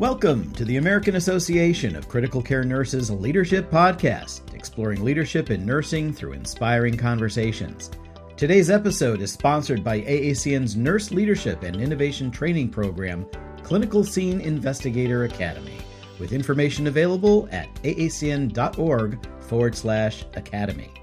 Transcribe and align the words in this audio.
Welcome 0.00 0.50
to 0.52 0.64
the 0.64 0.78
American 0.78 1.16
Association 1.16 1.94
of 1.94 2.08
Critical 2.08 2.40
Care 2.40 2.64
Nurses 2.64 3.10
Leadership 3.10 3.70
Podcast, 3.70 4.54
exploring 4.54 5.04
leadership 5.04 5.50
in 5.50 5.66
nursing 5.66 6.10
through 6.10 6.32
inspiring 6.32 6.96
conversations. 6.96 7.90
Today's 8.34 8.70
episode 8.70 9.20
is 9.20 9.30
sponsored 9.30 9.84
by 9.84 10.00
AACN's 10.00 10.74
Nurse 10.74 11.10
Leadership 11.10 11.64
and 11.64 11.76
Innovation 11.76 12.30
Training 12.30 12.70
Program, 12.70 13.26
Clinical 13.62 14.02
Scene 14.02 14.40
Investigator 14.40 15.24
Academy, 15.24 15.76
with 16.18 16.32
information 16.32 16.86
available 16.86 17.46
at 17.52 17.68
aacn.org 17.82 19.18
forward 19.42 19.76
slash 19.76 20.24
academy. 20.32 20.94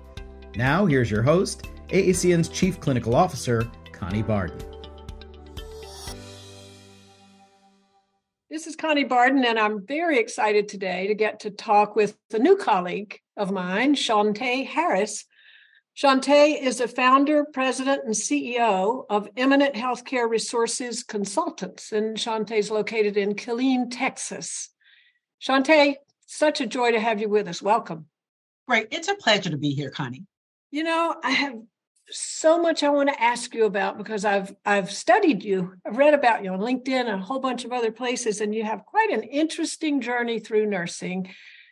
Now, 0.55 0.87
here's 0.87 1.11
your 1.11 1.21
host, 1.21 1.67
AACN's 1.89 2.49
Chief 2.49 2.79
Clinical 2.79 3.13
Officer, 3.13 3.69
Connie 3.91 4.23
Barden. 4.23 4.76
Connie 8.77 9.03
Barden, 9.03 9.43
and 9.43 9.57
I'm 9.57 9.85
very 9.85 10.19
excited 10.19 10.67
today 10.67 11.07
to 11.07 11.15
get 11.15 11.39
to 11.41 11.49
talk 11.49 11.95
with 11.95 12.15
a 12.31 12.37
new 12.37 12.55
colleague 12.55 13.19
of 13.35 13.51
mine, 13.51 13.95
Shawntay 13.95 14.67
Harris. 14.67 15.25
Shawntay 15.97 16.61
is 16.61 16.77
the 16.77 16.87
founder, 16.87 17.43
president, 17.43 18.03
and 18.05 18.13
CEO 18.13 19.05
of 19.09 19.29
Eminent 19.35 19.73
Healthcare 19.73 20.29
Resources 20.29 21.03
Consultants, 21.03 21.91
and 21.91 22.17
Shawntay 22.17 22.59
is 22.59 22.69
located 22.69 23.17
in 23.17 23.33
Killeen, 23.33 23.87
Texas. 23.89 24.69
Shawntay, 25.41 25.95
such 26.27 26.61
a 26.61 26.67
joy 26.67 26.91
to 26.91 26.99
have 26.99 27.19
you 27.19 27.29
with 27.29 27.47
us. 27.47 27.61
Welcome. 27.61 28.05
Great. 28.67 28.89
It's 28.91 29.07
a 29.07 29.15
pleasure 29.15 29.49
to 29.49 29.57
be 29.57 29.71
here, 29.71 29.89
Connie. 29.89 30.25
You 30.69 30.83
know, 30.83 31.15
I 31.23 31.31
have 31.31 31.55
so 32.09 32.61
much 32.61 32.83
I 32.83 32.89
want 32.89 33.09
to 33.09 33.21
ask 33.21 33.53
you 33.53 33.65
about 33.65 33.97
because 33.97 34.25
I've 34.25 34.55
I've 34.65 34.91
studied 34.91 35.43
you. 35.43 35.73
I've 35.85 35.97
read 35.97 36.13
about 36.13 36.43
you 36.43 36.51
on 36.51 36.59
LinkedIn 36.59 37.07
and 37.07 37.21
a 37.21 37.25
whole 37.25 37.39
bunch 37.39 37.65
of 37.65 37.73
other 37.73 37.91
places, 37.91 38.41
and 38.41 38.53
you 38.53 38.63
have 38.63 38.85
quite 38.85 39.11
an 39.11 39.23
interesting 39.23 40.01
journey 40.01 40.39
through 40.39 40.67
nursing. 40.67 41.29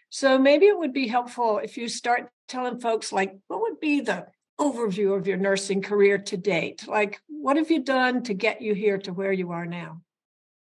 So 0.09 0.38
maybe 0.38 0.66
it 0.67 0.77
would 0.77 0.94
be 0.94 1.08
helpful 1.08 1.59
if 1.59 1.77
you 1.77 1.88
start 1.88 2.30
telling 2.47 2.80
folks 2.80 3.11
like 3.11 3.36
what 3.47 3.61
would 3.61 3.80
be 3.80 4.02
the 4.02 4.27
overview 4.59 5.17
of 5.17 5.27
your 5.27 5.38
nursing 5.38 5.81
career 5.81 6.17
to 6.17 6.38
date? 6.38 6.88
Like 6.88 7.20
what 7.27 7.58
have 7.58 7.72
you 7.72 7.83
done 7.83 8.23
to 8.23 8.33
get 8.33 8.61
you 8.61 8.73
here 8.73 8.97
to 8.99 9.14
where 9.14 9.33
you 9.33 9.52
are 9.52 9.66
now? 9.66 10.02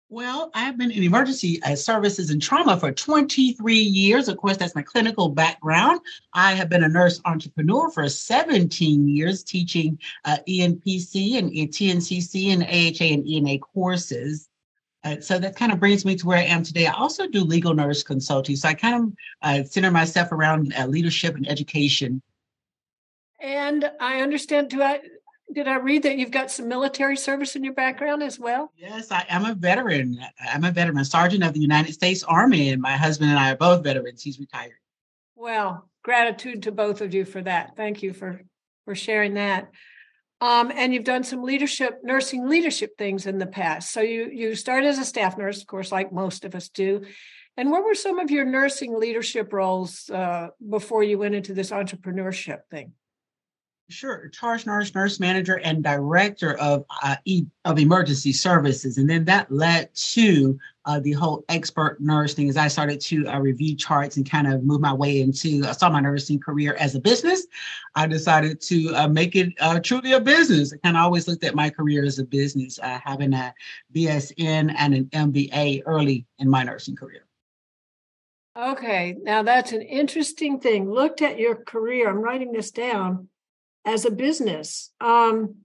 Well, 0.09 0.51
I've 0.53 0.77
been 0.77 0.91
in 0.91 1.03
emergency 1.03 1.61
uh, 1.63 1.75
services 1.75 2.29
and 2.29 2.41
trauma 2.41 2.79
for 2.79 2.93
23 2.93 3.75
years. 3.75 4.29
Of 4.29 4.37
course, 4.37 4.55
that's 4.55 4.73
my 4.73 4.81
clinical 4.81 5.27
background. 5.27 5.99
I 6.33 6.53
have 6.53 6.69
been 6.69 6.85
a 6.85 6.87
nurse 6.87 7.19
entrepreneur 7.25 7.91
for 7.91 8.07
17 8.07 9.09
years, 9.09 9.43
teaching 9.43 9.99
uh, 10.23 10.37
ENPC 10.47 11.37
and 11.37 11.51
TNCC 11.51 12.53
and 12.53 12.63
AHA 12.63 13.03
and 13.03 13.27
ENA 13.27 13.59
courses. 13.59 14.47
Uh, 15.03 15.19
so 15.19 15.39
that 15.39 15.57
kind 15.57 15.73
of 15.73 15.79
brings 15.79 16.05
me 16.05 16.15
to 16.15 16.25
where 16.25 16.37
I 16.37 16.43
am 16.43 16.63
today. 16.63 16.87
I 16.87 16.93
also 16.93 17.27
do 17.27 17.43
legal 17.43 17.73
nurse 17.73 18.01
consulting. 18.01 18.55
So 18.55 18.69
I 18.69 18.75
kind 18.75 18.95
of 18.95 19.13
uh, 19.41 19.63
center 19.65 19.91
myself 19.91 20.31
around 20.31 20.73
uh, 20.77 20.87
leadership 20.87 21.35
and 21.35 21.47
education. 21.49 22.21
And 23.41 23.91
I 23.99 24.21
understand 24.21 24.71
too, 24.71 24.81
I, 24.81 25.01
did 25.57 25.67
I 25.67 25.77
read 25.77 26.03
that 26.03 26.19
you've 26.19 26.29
got 26.29 26.51
some 26.51 26.67
military 26.67 27.17
service 27.17 27.55
in 27.55 27.63
your 27.63 27.73
background 27.73 28.21
as 28.21 28.37
well? 28.37 28.71
Yes, 28.77 29.11
I 29.11 29.25
am 29.27 29.43
a 29.43 29.55
veteran. 29.55 30.19
I'm 30.53 30.63
a 30.63 30.71
veteran, 30.71 31.03
sergeant 31.03 31.43
of 31.43 31.53
the 31.53 31.59
United 31.59 31.93
States 31.93 32.21
Army, 32.21 32.69
and 32.69 32.79
my 32.79 32.91
husband 32.91 33.31
and 33.31 33.39
I 33.39 33.53
are 33.53 33.57
both 33.57 33.83
veterans. 33.83 34.21
He's 34.21 34.39
retired. 34.39 34.77
Well, 35.35 35.89
gratitude 36.03 36.61
to 36.63 36.71
both 36.71 37.01
of 37.01 37.15
you 37.15 37.25
for 37.25 37.41
that. 37.41 37.75
Thank 37.75 38.03
you 38.03 38.13
for 38.13 38.39
for 38.85 38.93
sharing 38.93 39.33
that. 39.33 39.71
Um, 40.41 40.71
and 40.75 40.93
you've 40.93 41.03
done 41.03 41.23
some 41.23 41.41
leadership, 41.41 42.01
nursing 42.03 42.47
leadership 42.47 42.95
things 42.95 43.25
in 43.25 43.39
the 43.39 43.47
past. 43.47 43.91
So 43.91 44.01
you 44.01 44.29
you 44.31 44.53
started 44.53 44.85
as 44.85 44.99
a 44.99 45.05
staff 45.05 45.39
nurse, 45.39 45.59
of 45.59 45.65
course, 45.65 45.91
like 45.91 46.13
most 46.13 46.45
of 46.45 46.53
us 46.53 46.69
do. 46.69 47.03
And 47.57 47.71
what 47.71 47.83
were 47.83 47.95
some 47.95 48.19
of 48.19 48.29
your 48.29 48.45
nursing 48.45 48.95
leadership 48.95 49.51
roles 49.51 50.07
uh, 50.11 50.49
before 50.69 51.01
you 51.01 51.17
went 51.17 51.33
into 51.33 51.55
this 51.55 51.71
entrepreneurship 51.71 52.59
thing? 52.69 52.91
Sure, 53.89 54.27
charge 54.27 54.65
nurse, 54.65 54.93
nurse 54.93 55.17
manager, 55.17 55.59
and 55.59 55.81
director 55.81 56.57
of 56.57 56.83
uh, 57.03 57.15
e- 57.23 57.45
of 57.63 57.79
emergency 57.79 58.33
services, 58.33 58.97
and 58.97 59.09
then 59.09 59.23
that 59.23 59.49
led 59.49 59.95
to 59.95 60.59
uh, 60.83 60.99
the 60.99 61.13
whole 61.13 61.45
expert 61.47 62.01
nurse 62.01 62.33
thing. 62.33 62.49
As 62.49 62.57
I 62.57 62.67
started 62.67 62.99
to 62.99 63.25
uh, 63.27 63.39
review 63.39 63.77
charts 63.77 64.17
and 64.17 64.29
kind 64.29 64.45
of 64.45 64.65
move 64.65 64.81
my 64.81 64.91
way 64.91 65.21
into, 65.21 65.63
I 65.65 65.71
saw 65.71 65.89
my 65.89 66.01
nursing 66.01 66.37
career 66.37 66.75
as 66.77 66.95
a 66.95 66.99
business. 66.99 67.47
I 67.95 68.07
decided 68.07 68.59
to 68.63 68.93
uh, 68.93 69.07
make 69.07 69.37
it 69.37 69.53
uh, 69.61 69.79
truly 69.79 70.11
a 70.11 70.19
business. 70.19 70.73
I 70.73 70.77
kind 70.83 70.97
of 70.97 71.03
always 71.03 71.25
looked 71.25 71.45
at 71.45 71.55
my 71.55 71.69
career 71.69 72.03
as 72.03 72.19
a 72.19 72.25
business, 72.25 72.79
uh, 72.79 72.99
having 73.01 73.33
a 73.33 73.53
BSN 73.95 74.75
and 74.77 74.95
an 74.95 75.05
MBA 75.05 75.83
early 75.85 76.25
in 76.39 76.49
my 76.49 76.63
nursing 76.63 76.97
career. 76.97 77.25
Okay, 78.57 79.15
now 79.21 79.43
that's 79.43 79.71
an 79.71 79.81
interesting 79.81 80.59
thing. 80.59 80.91
Looked 80.91 81.21
at 81.21 81.39
your 81.39 81.55
career. 81.55 82.09
I'm 82.09 82.17
writing 82.17 82.51
this 82.51 82.71
down 82.71 83.29
as 83.87 84.05
a 84.05 84.11
business. 84.11 84.91
Um, 84.99 85.55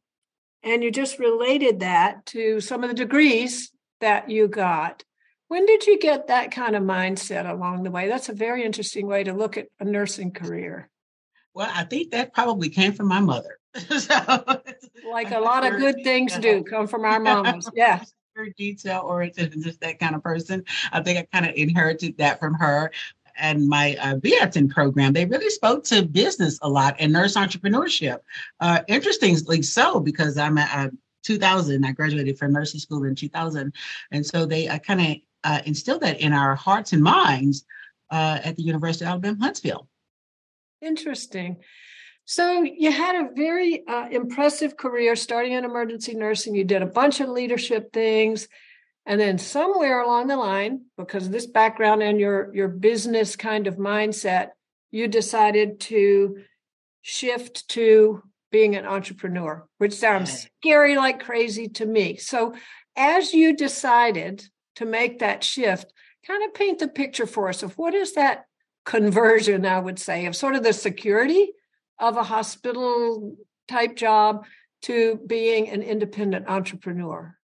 and 0.62 0.82
you 0.82 0.92
just 0.92 1.18
related 1.18 1.80
that 1.80 2.24
to 2.26 2.60
some 2.60 2.84
of 2.84 2.88
the 2.88 2.94
degrees 2.94 3.72
that 4.00 4.30
you 4.30 4.46
got. 4.46 5.02
When 5.48 5.66
did 5.66 5.86
you 5.86 5.98
get 5.98 6.28
that 6.28 6.52
kind 6.52 6.76
of 6.76 6.82
mindset 6.84 7.50
along 7.50 7.82
the 7.82 7.90
way? 7.90 8.08
That's 8.08 8.28
a 8.28 8.34
very 8.34 8.64
interesting 8.64 9.06
way 9.06 9.24
to 9.24 9.34
look 9.34 9.58
at 9.58 9.66
a 9.80 9.84
nursing 9.84 10.30
career. 10.30 10.88
Well, 11.52 11.70
I 11.70 11.84
think 11.84 12.12
that 12.12 12.32
probably 12.32 12.70
came 12.70 12.92
from 12.92 13.08
my 13.08 13.20
mother. 13.20 13.58
so, 13.98 14.60
like 15.10 15.32
a 15.32 15.40
lot 15.40 15.66
of 15.66 15.78
good 15.78 15.96
things 16.04 16.38
do 16.38 16.62
come 16.70 16.86
from 16.86 17.04
our 17.04 17.20
mamas. 17.20 17.68
Yeah. 17.74 18.02
Very 18.34 18.54
detail 18.56 19.02
oriented 19.04 19.52
and 19.52 19.62
just 19.62 19.80
that 19.80 19.98
kind 19.98 20.14
of 20.14 20.22
person. 20.22 20.64
I 20.90 21.02
think 21.02 21.18
I 21.18 21.26
kind 21.30 21.44
of 21.44 21.54
inherited 21.54 22.16
that 22.18 22.40
from 22.40 22.54
her 22.54 22.92
and 23.42 23.68
my 23.68 23.96
uh, 23.96 24.66
program, 24.68 25.12
they 25.12 25.26
really 25.26 25.50
spoke 25.50 25.82
to 25.84 26.02
business 26.04 26.58
a 26.62 26.68
lot 26.68 26.94
and 27.00 27.12
nurse 27.12 27.34
entrepreneurship. 27.36 28.18
Uh, 28.60 28.80
interestingly 28.86 29.60
so, 29.62 30.00
because 30.00 30.38
I'm 30.38 30.56
a, 30.56 30.62
a 30.62 30.90
2000, 31.24 31.84
I 31.84 31.92
graduated 31.92 32.38
from 32.38 32.52
nursing 32.52 32.80
school 32.80 33.04
in 33.04 33.14
2000. 33.14 33.74
And 34.12 34.24
so 34.24 34.46
they 34.46 34.68
uh, 34.68 34.78
kind 34.78 35.00
of 35.00 35.16
uh, 35.44 35.60
instilled 35.66 36.02
that 36.02 36.20
in 36.20 36.32
our 36.32 36.54
hearts 36.54 36.92
and 36.92 37.02
minds 37.02 37.64
uh, 38.10 38.38
at 38.44 38.56
the 38.56 38.62
University 38.62 39.04
of 39.04 39.10
Alabama, 39.10 39.38
Huntsville. 39.40 39.88
Interesting. 40.80 41.56
So 42.24 42.62
you 42.62 42.92
had 42.92 43.16
a 43.16 43.30
very 43.34 43.84
uh, 43.88 44.08
impressive 44.10 44.76
career 44.76 45.16
starting 45.16 45.52
in 45.52 45.64
emergency 45.64 46.14
nursing. 46.14 46.54
You 46.54 46.64
did 46.64 46.82
a 46.82 46.86
bunch 46.86 47.20
of 47.20 47.28
leadership 47.28 47.92
things. 47.92 48.46
And 49.04 49.20
then 49.20 49.38
somewhere 49.38 50.00
along 50.00 50.28
the 50.28 50.36
line, 50.36 50.82
because 50.96 51.26
of 51.26 51.32
this 51.32 51.46
background 51.46 52.02
and 52.02 52.20
your 52.20 52.54
your 52.54 52.68
business 52.68 53.34
kind 53.36 53.66
of 53.66 53.76
mindset, 53.76 54.50
you 54.90 55.08
decided 55.08 55.80
to 55.80 56.38
shift 57.00 57.68
to 57.70 58.22
being 58.52 58.76
an 58.76 58.86
entrepreneur, 58.86 59.66
which 59.78 59.94
sounds 59.94 60.46
scary 60.60 60.96
like 60.96 61.24
crazy 61.24 61.68
to 61.68 61.86
me. 61.86 62.16
So 62.16 62.54
as 62.94 63.32
you 63.32 63.56
decided 63.56 64.44
to 64.76 64.84
make 64.84 65.18
that 65.18 65.42
shift, 65.42 65.92
kind 66.26 66.44
of 66.44 66.54
paint 66.54 66.78
the 66.78 66.88
picture 66.88 67.26
for 67.26 67.48
us 67.48 67.62
of 67.62 67.76
what 67.78 67.94
is 67.94 68.12
that 68.12 68.44
conversion, 68.84 69.66
I 69.66 69.80
would 69.80 69.98
say, 69.98 70.26
of 70.26 70.36
sort 70.36 70.54
of 70.54 70.62
the 70.62 70.72
security 70.72 71.52
of 71.98 72.16
a 72.16 72.22
hospital 72.22 73.36
type 73.68 73.96
job 73.96 74.44
to 74.82 75.18
being 75.26 75.68
an 75.70 75.82
independent 75.82 76.48
entrepreneur 76.48 77.36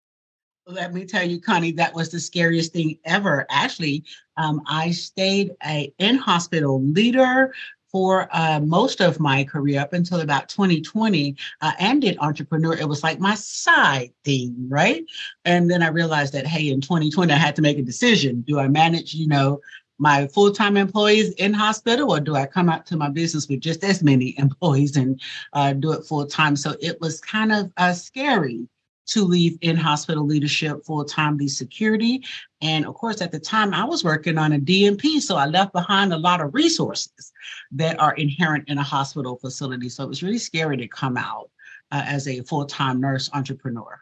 let 0.68 0.92
me 0.92 1.04
tell 1.04 1.24
you, 1.26 1.40
Connie, 1.40 1.72
that 1.72 1.94
was 1.94 2.10
the 2.10 2.20
scariest 2.20 2.72
thing 2.72 2.98
ever. 3.04 3.46
Actually, 3.50 4.04
um, 4.36 4.60
I 4.68 4.90
stayed 4.90 5.52
a 5.64 5.92
in-hospital 5.98 6.82
leader 6.82 7.54
for 7.90 8.28
uh, 8.32 8.60
most 8.60 9.00
of 9.00 9.18
my 9.18 9.44
career 9.44 9.80
up 9.80 9.94
until 9.94 10.20
about 10.20 10.50
2020 10.50 11.34
uh, 11.62 11.72
and 11.78 12.02
did 12.02 12.18
entrepreneur. 12.20 12.74
It 12.74 12.86
was 12.86 13.02
like 13.02 13.18
my 13.18 13.34
side 13.34 14.12
thing, 14.24 14.54
right? 14.68 15.04
And 15.46 15.70
then 15.70 15.82
I 15.82 15.88
realized 15.88 16.34
that, 16.34 16.46
hey, 16.46 16.68
in 16.68 16.82
2020, 16.82 17.32
I 17.32 17.36
had 17.36 17.56
to 17.56 17.62
make 17.62 17.78
a 17.78 17.82
decision. 17.82 18.42
Do 18.42 18.58
I 18.58 18.68
manage, 18.68 19.14
you 19.14 19.26
know, 19.26 19.60
my 19.98 20.28
full-time 20.28 20.76
employees 20.76 21.32
in 21.32 21.54
hospital 21.54 22.12
or 22.12 22.20
do 22.20 22.36
I 22.36 22.46
come 22.46 22.68
out 22.68 22.84
to 22.86 22.96
my 22.96 23.08
business 23.08 23.48
with 23.48 23.60
just 23.60 23.82
as 23.82 24.02
many 24.02 24.34
employees 24.38 24.96
and 24.96 25.18
uh, 25.54 25.72
do 25.72 25.92
it 25.92 26.04
full-time? 26.04 26.56
So 26.56 26.76
it 26.80 27.00
was 27.00 27.22
kind 27.22 27.52
of 27.52 27.72
uh, 27.78 27.94
scary 27.94 28.68
to 29.08 29.24
leave 29.24 29.58
in 29.62 29.76
hospital 29.76 30.24
leadership 30.24 30.84
full 30.84 31.04
time, 31.04 31.36
the 31.36 31.48
security. 31.48 32.24
And 32.60 32.86
of 32.86 32.94
course, 32.94 33.20
at 33.20 33.32
the 33.32 33.40
time 33.40 33.74
I 33.74 33.84
was 33.84 34.04
working 34.04 34.38
on 34.38 34.52
a 34.52 34.58
DNP, 34.58 35.20
so 35.20 35.36
I 35.36 35.46
left 35.46 35.72
behind 35.72 36.12
a 36.12 36.18
lot 36.18 36.40
of 36.40 36.54
resources 36.54 37.32
that 37.72 37.98
are 37.98 38.14
inherent 38.14 38.68
in 38.68 38.78
a 38.78 38.82
hospital 38.82 39.36
facility. 39.36 39.88
So 39.88 40.04
it 40.04 40.08
was 40.08 40.22
really 40.22 40.38
scary 40.38 40.76
to 40.76 40.88
come 40.88 41.16
out 41.16 41.50
uh, 41.90 42.02
as 42.06 42.28
a 42.28 42.42
full 42.42 42.66
time 42.66 43.00
nurse 43.00 43.30
entrepreneur. 43.32 44.00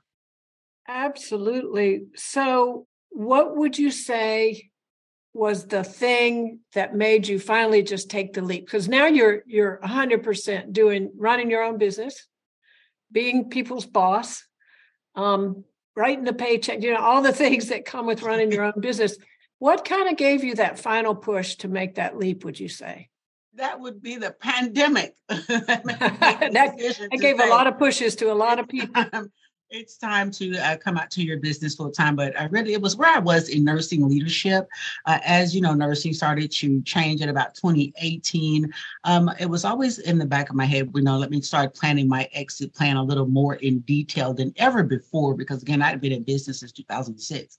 Absolutely. 0.88 2.06
So, 2.14 2.86
what 3.10 3.56
would 3.56 3.78
you 3.78 3.90
say 3.90 4.70
was 5.32 5.66
the 5.66 5.84
thing 5.84 6.60
that 6.74 6.94
made 6.94 7.26
you 7.26 7.38
finally 7.38 7.82
just 7.82 8.10
take 8.10 8.32
the 8.32 8.42
leap? 8.42 8.66
Because 8.66 8.88
now 8.88 9.06
you're 9.06 9.42
you're 9.46 9.80
100% 9.84 10.72
doing 10.72 11.12
running 11.16 11.50
your 11.50 11.62
own 11.62 11.78
business, 11.78 12.26
being 13.10 13.48
people's 13.50 13.86
boss, 13.86 14.44
um, 15.16 15.64
writing 15.96 16.24
the 16.24 16.32
paycheck, 16.32 16.82
you 16.82 16.92
know, 16.92 17.00
all 17.00 17.22
the 17.22 17.32
things 17.44 17.68
that 17.68 17.84
come 17.84 18.06
with 18.06 18.22
running 18.22 18.52
your 18.52 18.64
own 18.64 18.80
business. 18.80 19.16
What 19.58 19.84
kind 19.84 20.08
of 20.08 20.16
gave 20.16 20.44
you 20.44 20.54
that 20.56 20.78
final 20.78 21.14
push 21.14 21.56
to 21.56 21.68
make 21.68 21.94
that 21.94 22.18
leap, 22.18 22.44
would 22.44 22.60
you 22.60 22.68
say? 22.68 23.08
That 23.54 23.80
would 23.80 24.02
be 24.02 24.16
the 24.16 24.32
pandemic. 24.32 25.14
that, 25.28 25.82
that 26.52 27.18
gave 27.18 27.38
say, 27.38 27.48
a 27.48 27.50
lot 27.50 27.66
of 27.66 27.78
pushes 27.78 28.16
to 28.16 28.30
a 28.30 28.34
lot 28.34 28.58
of 28.58 28.68
people. 28.68 29.02
It's 29.70 29.96
time 29.96 30.30
to 30.30 30.56
uh, 30.58 30.76
come 30.76 30.96
out 30.96 31.10
to 31.10 31.22
your 31.22 31.38
business 31.38 31.74
full 31.74 31.90
time. 31.90 32.16
But 32.16 32.38
I 32.38 32.44
really, 32.44 32.72
it 32.72 32.80
was 32.80 32.96
where 32.96 33.14
I 33.14 33.18
was 33.18 33.48
in 33.48 33.64
nursing 33.64 34.08
leadership. 34.08 34.68
Uh, 35.06 35.18
as 35.24 35.54
you 35.54 35.60
know, 35.60 35.74
nursing 35.74 36.12
started 36.12 36.50
to 36.52 36.82
change 36.82 37.20
at 37.22 37.28
about 37.28 37.54
2018. 37.54 38.72
Um, 39.04 39.30
it 39.38 39.46
was 39.46 39.64
always 39.64 39.98
in 39.98 40.18
the 40.18 40.26
back 40.26 40.50
of 40.50 40.56
my 40.56 40.64
head, 40.64 40.90
you 40.94 41.02
know, 41.02 41.18
let 41.18 41.30
me 41.30 41.40
start 41.40 41.74
planning 41.74 42.08
my 42.08 42.28
exit 42.32 42.74
plan 42.74 42.96
a 42.96 43.02
little 43.02 43.26
more 43.26 43.54
in 43.56 43.80
detail 43.80 44.32
than 44.32 44.52
ever 44.56 44.82
before, 44.82 45.34
because 45.34 45.62
again, 45.62 45.82
I'd 45.82 46.00
been 46.00 46.12
in 46.12 46.22
business 46.22 46.60
since 46.60 46.72
2006. 46.72 47.58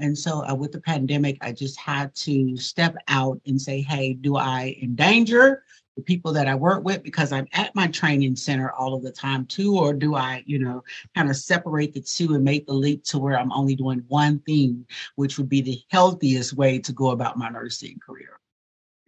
And 0.00 0.16
so 0.16 0.44
uh, 0.48 0.54
with 0.54 0.72
the 0.72 0.80
pandemic, 0.80 1.38
I 1.40 1.52
just 1.52 1.78
had 1.78 2.14
to 2.16 2.56
step 2.56 2.96
out 3.08 3.40
and 3.46 3.60
say, 3.60 3.80
hey, 3.80 4.14
do 4.14 4.36
I 4.36 4.76
endanger 4.82 5.62
the 5.96 6.02
people 6.02 6.32
that 6.32 6.48
I 6.48 6.54
work 6.54 6.84
with 6.84 7.02
because 7.02 7.32
I'm 7.32 7.46
at 7.52 7.74
my 7.74 7.86
training 7.86 8.36
center 8.36 8.70
all 8.72 8.94
of 8.94 9.02
the 9.02 9.12
time 9.12 9.46
too? 9.46 9.76
Or 9.78 9.92
do 9.92 10.14
I, 10.14 10.42
you 10.46 10.58
know, 10.58 10.82
kind 11.14 11.30
of 11.30 11.36
separate 11.36 11.92
the 11.92 12.00
two 12.00 12.34
and 12.34 12.44
make 12.44 12.66
the 12.66 12.72
leap 12.72 13.04
to 13.04 13.18
where 13.18 13.38
I'm 13.38 13.52
only 13.52 13.76
doing 13.76 14.04
one 14.08 14.40
thing, 14.40 14.86
which 15.16 15.38
would 15.38 15.48
be 15.48 15.60
the 15.60 15.80
healthiest 15.90 16.54
way 16.54 16.78
to 16.80 16.92
go 16.92 17.10
about 17.10 17.38
my 17.38 17.48
nursing 17.48 17.98
career? 18.04 18.40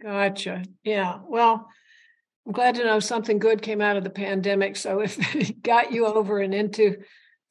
Gotcha. 0.03 0.65
Yeah. 0.85 1.19
Well, 1.27 1.69
I'm 2.47 2.53
glad 2.53 2.77
to 2.77 2.85
know 2.85 3.01
something 3.01 3.39
good 3.39 3.63
came 3.63 3.81
out 3.81 3.97
of 3.97 4.05
the 4.05 4.11
pandemic. 4.11 4.77
So 4.77 5.01
if 5.01 5.35
it 5.35 5.63
got 5.63 5.93
you 5.93 6.07
over 6.07 6.39
and 6.39 6.55
into 6.55 6.99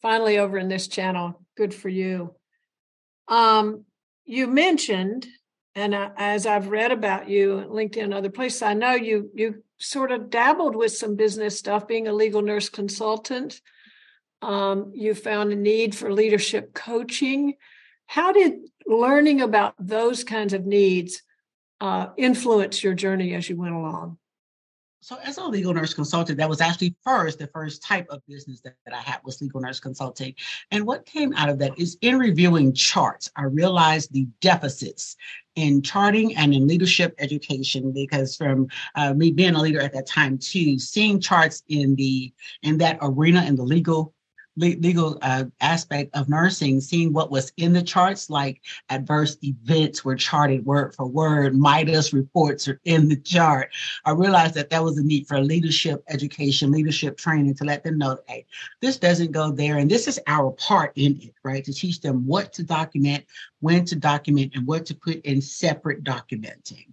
finally 0.01 0.37
over 0.37 0.57
in 0.57 0.69
this 0.69 0.87
channel, 0.87 1.41
good 1.57 1.73
for 1.73 1.89
you. 1.89 2.35
Um, 3.27 3.85
you 4.25 4.47
mentioned 4.47 5.27
and 5.75 5.93
as 6.15 6.45
I've 6.45 6.69
read 6.69 6.91
about 6.91 7.29
you, 7.29 7.65
LinkedIn, 7.69 8.05
and 8.05 8.13
other 8.13 8.29
places, 8.29 8.61
I 8.61 8.73
know 8.73 8.93
you 8.93 9.29
you 9.35 9.63
sort 9.77 10.11
of 10.11 10.29
dabbled 10.29 10.75
with 10.75 10.93
some 10.93 11.15
business 11.15 11.59
stuff, 11.59 11.87
being 11.87 12.07
a 12.07 12.13
legal 12.13 12.41
nurse 12.41 12.69
consultant. 12.69 13.61
Um, 14.41 14.91
you 14.95 15.13
found 15.13 15.51
a 15.51 15.55
need 15.55 15.93
for 15.93 16.13
leadership 16.13 16.73
coaching. 16.73 17.55
How 18.05 18.31
did 18.31 18.53
learning 18.85 19.41
about 19.41 19.75
those 19.79 20.23
kinds 20.23 20.53
of 20.53 20.65
needs 20.65 21.23
uh, 21.81 22.07
influence 22.15 22.83
your 22.83 22.93
journey 22.93 23.33
as 23.33 23.49
you 23.49 23.57
went 23.57 23.75
along? 23.75 24.17
So 25.01 25.17
as 25.23 25.37
a 25.37 25.43
legal 25.43 25.71
nurse 25.71 25.93
consultant, 25.93 26.39
that 26.39 26.49
was 26.49 26.61
actually 26.61 26.95
first 27.03 27.37
the 27.37 27.45
first 27.45 27.83
type 27.83 28.07
of 28.09 28.25
business 28.27 28.61
that, 28.61 28.73
that 28.85 28.95
I 28.95 29.01
had 29.01 29.19
was 29.23 29.39
legal 29.39 29.61
nurse 29.61 29.79
consulting. 29.79 30.33
And 30.71 30.87
what 30.87 31.05
came 31.05 31.31
out 31.33 31.49
of 31.49 31.59
that 31.59 31.77
is 31.77 31.95
in 32.01 32.17
reviewing 32.17 32.73
charts, 32.73 33.29
I 33.35 33.43
realized 33.43 34.11
the 34.11 34.27
deficits 34.41 35.15
in 35.55 35.81
charting 35.81 36.35
and 36.35 36.53
in 36.53 36.67
leadership 36.67 37.15
education 37.19 37.91
because 37.91 38.35
from 38.35 38.67
uh, 38.95 39.13
me 39.13 39.31
being 39.31 39.55
a 39.55 39.61
leader 39.61 39.81
at 39.81 39.93
that 39.93 40.07
time 40.07 40.37
too 40.37 40.77
seeing 40.79 41.19
charts 41.19 41.63
in 41.69 41.95
the 41.95 42.33
in 42.63 42.77
that 42.77 42.97
arena 43.01 43.43
in 43.45 43.55
the 43.55 43.63
legal 43.63 44.13
legal 44.57 45.17
uh, 45.21 45.45
aspect 45.61 46.15
of 46.15 46.29
nursing, 46.29 46.79
seeing 46.79 47.11
what 47.11 47.31
was 47.31 47.51
in 47.57 47.73
the 47.73 47.81
charts, 47.81 48.29
like 48.29 48.61
adverse 48.89 49.37
events 49.43 50.05
were 50.05 50.15
charted 50.15 50.65
word 50.65 50.95
for 50.95 51.05
word, 51.05 51.55
MIDAS 51.55 52.13
reports 52.13 52.67
are 52.67 52.79
in 52.85 53.09
the 53.09 53.17
chart. 53.17 53.73
I 54.05 54.11
realized 54.11 54.55
that 54.55 54.69
that 54.69 54.83
was 54.83 54.97
a 54.97 55.03
need 55.03 55.27
for 55.27 55.39
leadership 55.41 56.03
education, 56.09 56.71
leadership 56.71 57.17
training 57.17 57.55
to 57.55 57.65
let 57.65 57.83
them 57.83 57.97
know, 57.97 58.17
hey, 58.27 58.45
this 58.81 58.97
doesn't 58.97 59.31
go 59.31 59.51
there. 59.51 59.77
And 59.77 59.91
this 59.91 60.07
is 60.07 60.19
our 60.27 60.51
part 60.51 60.93
in 60.95 61.19
it, 61.21 61.33
right? 61.43 61.63
To 61.63 61.73
teach 61.73 61.99
them 61.99 62.25
what 62.25 62.53
to 62.53 62.63
document, 62.63 63.25
when 63.59 63.85
to 63.85 63.95
document, 63.95 64.53
and 64.55 64.65
what 64.65 64.85
to 64.85 64.95
put 64.95 65.21
in 65.21 65.41
separate 65.41 66.03
documenting. 66.03 66.87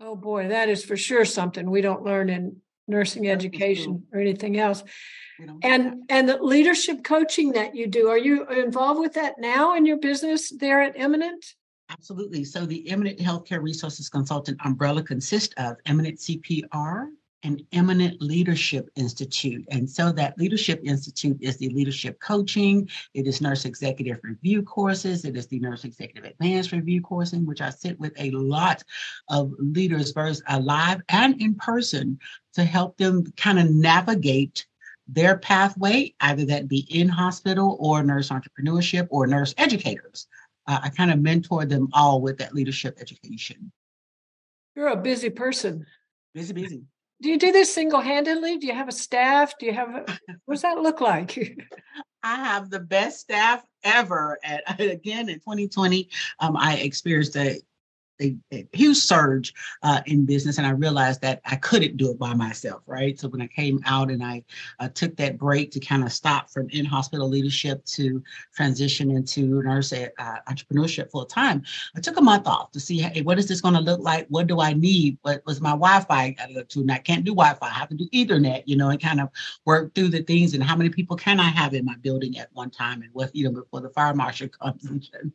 Oh 0.00 0.16
boy, 0.16 0.48
that 0.48 0.68
is 0.68 0.84
for 0.84 0.96
sure 0.96 1.24
something 1.24 1.70
we 1.70 1.82
don't 1.82 2.04
learn 2.04 2.30
in 2.30 2.56
nursing 2.88 3.28
education 3.28 4.06
or 4.12 4.20
anything 4.20 4.58
else 4.58 4.82
and 5.62 6.02
and 6.08 6.28
the 6.28 6.42
leadership 6.42 7.04
coaching 7.04 7.52
that 7.52 7.74
you 7.74 7.86
do 7.86 8.08
are 8.08 8.18
you 8.18 8.46
involved 8.48 9.00
with 9.00 9.14
that 9.14 9.34
now 9.38 9.74
in 9.74 9.86
your 9.86 9.98
business 9.98 10.50
there 10.50 10.82
at 10.82 10.92
eminent? 10.96 11.54
Absolutely. 11.90 12.44
So 12.44 12.66
the 12.66 12.88
eminent 12.90 13.18
healthcare 13.18 13.62
resources 13.62 14.08
consultant 14.08 14.58
umbrella 14.64 15.02
consists 15.02 15.54
of 15.56 15.76
eminent 15.86 16.18
cpr 16.18 17.08
and 17.42 17.62
Eminent 17.72 18.20
Leadership 18.20 18.90
Institute. 18.96 19.64
And 19.70 19.88
so 19.88 20.12
that 20.12 20.38
Leadership 20.38 20.80
Institute 20.84 21.38
is 21.40 21.56
the 21.56 21.70
leadership 21.70 22.20
coaching, 22.20 22.88
it 23.14 23.26
is 23.26 23.40
nurse 23.40 23.64
executive 23.64 24.18
review 24.22 24.62
courses, 24.62 25.24
it 25.24 25.36
is 25.36 25.46
the 25.46 25.58
nurse 25.58 25.84
executive 25.84 26.30
advanced 26.30 26.72
review 26.72 27.00
course 27.00 27.32
in 27.32 27.46
which 27.46 27.60
I 27.60 27.70
sit 27.70 27.98
with 27.98 28.12
a 28.18 28.30
lot 28.32 28.82
of 29.28 29.52
leaders, 29.58 30.12
both 30.12 30.40
alive 30.48 31.00
and 31.08 31.40
in 31.40 31.54
person, 31.54 32.18
to 32.54 32.64
help 32.64 32.96
them 32.98 33.24
kind 33.36 33.58
of 33.58 33.70
navigate 33.70 34.66
their 35.12 35.38
pathway, 35.38 36.14
either 36.20 36.44
that 36.46 36.68
be 36.68 36.86
in 36.90 37.08
hospital 37.08 37.76
or 37.80 38.02
nurse 38.02 38.30
entrepreneurship 38.30 39.08
or 39.10 39.26
nurse 39.26 39.54
educators. 39.58 40.26
Uh, 40.66 40.80
I 40.82 40.88
kind 40.90 41.10
of 41.10 41.18
mentor 41.18 41.64
them 41.64 41.88
all 41.92 42.20
with 42.20 42.38
that 42.38 42.54
leadership 42.54 42.98
education. 43.00 43.72
You're 44.76 44.88
a 44.88 44.96
busy 44.96 45.30
person. 45.30 45.86
Busy, 46.34 46.52
busy. 46.52 46.82
Do 47.22 47.28
you 47.28 47.38
do 47.38 47.52
this 47.52 47.72
single 47.72 48.00
handedly? 48.00 48.56
Do 48.56 48.66
you 48.66 48.74
have 48.74 48.88
a 48.88 48.92
staff? 48.92 49.58
Do 49.58 49.66
you 49.66 49.74
have, 49.74 49.88
a, 49.90 50.18
what 50.44 50.54
does 50.54 50.62
that 50.62 50.78
look 50.78 51.00
like? 51.00 51.36
I 52.22 52.36
have 52.36 52.70
the 52.70 52.80
best 52.80 53.20
staff 53.20 53.62
ever. 53.82 54.38
At 54.44 54.80
again 54.80 55.28
in 55.28 55.36
2020, 55.36 56.08
um, 56.38 56.56
I 56.56 56.76
experienced 56.76 57.36
a 57.36 57.60
a, 58.20 58.36
a 58.52 58.66
huge 58.72 58.98
surge 58.98 59.54
uh, 59.82 60.00
in 60.06 60.26
business, 60.26 60.58
and 60.58 60.66
I 60.66 60.70
realized 60.70 61.20
that 61.22 61.40
I 61.44 61.56
couldn't 61.56 61.96
do 61.96 62.10
it 62.10 62.18
by 62.18 62.34
myself. 62.34 62.82
Right. 62.86 63.18
So 63.18 63.28
when 63.28 63.40
I 63.40 63.46
came 63.46 63.80
out 63.86 64.10
and 64.10 64.22
I 64.22 64.44
uh, 64.78 64.88
took 64.88 65.16
that 65.16 65.38
break 65.38 65.70
to 65.72 65.80
kind 65.80 66.04
of 66.04 66.12
stop 66.12 66.50
from 66.50 66.68
in 66.70 66.84
hospital 66.84 67.28
leadership 67.28 67.84
to 67.86 68.22
transition 68.54 69.10
into 69.10 69.62
nurse 69.62 69.92
uh, 69.92 70.08
entrepreneurship 70.48 71.10
full 71.10 71.24
time, 71.24 71.62
I 71.96 72.00
took 72.00 72.18
a 72.18 72.22
month 72.22 72.46
off 72.46 72.70
to 72.72 72.80
see 72.80 73.00
hey, 73.00 73.22
what 73.22 73.38
is 73.38 73.48
this 73.48 73.60
going 73.60 73.74
to 73.74 73.80
look 73.80 74.00
like? 74.00 74.26
What 74.28 74.46
do 74.46 74.60
I 74.60 74.72
need? 74.72 75.18
What 75.22 75.42
was 75.46 75.60
my 75.60 75.70
Wi-Fi 75.70 76.30
got 76.30 76.48
to 76.48 76.54
look 76.54 76.68
to? 76.70 76.80
And 76.80 76.92
I 76.92 76.98
can't 76.98 77.24
do 77.24 77.32
Wi-Fi. 77.32 77.66
I 77.66 77.70
have 77.70 77.88
to 77.88 77.94
do 77.94 78.08
Ethernet. 78.08 78.62
You 78.66 78.76
know, 78.76 78.90
and 78.90 79.00
kind 79.00 79.20
of 79.20 79.30
work 79.64 79.94
through 79.94 80.08
the 80.08 80.22
things 80.22 80.54
and 80.54 80.62
how 80.62 80.76
many 80.76 80.90
people 80.90 81.16
can 81.16 81.40
I 81.40 81.48
have 81.48 81.74
in 81.74 81.84
my 81.84 81.96
building 81.96 82.38
at 82.38 82.48
one 82.52 82.70
time, 82.70 83.02
and 83.02 83.10
what 83.12 83.34
you 83.34 83.44
know 83.44 83.52
before 83.52 83.80
the 83.80 83.90
fire 83.90 84.14
marshal 84.14 84.48
comes 84.60 84.84
and, 84.84 85.32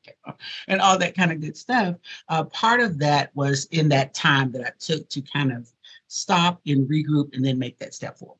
and 0.68 0.82
all 0.82 0.98
that 0.98 1.16
kind 1.16 1.32
of 1.32 1.42
good 1.42 1.58
stuff. 1.58 1.96
Uh, 2.30 2.44
part 2.46 2.75
part 2.76 2.90
of 2.90 3.00
that 3.00 3.32
was 3.36 3.66
in 3.72 3.90
that 3.90 4.14
time 4.14 4.52
that 4.52 4.66
I 4.66 4.72
took 4.80 5.08
to 5.10 5.22
kind 5.22 5.52
of 5.52 5.72
stop 6.08 6.62
and 6.66 6.90
regroup 6.90 7.36
and 7.36 7.46
then 7.46 7.58
make 7.58 7.80
that 7.80 7.94
step 7.94 8.18
forward. 8.18 8.38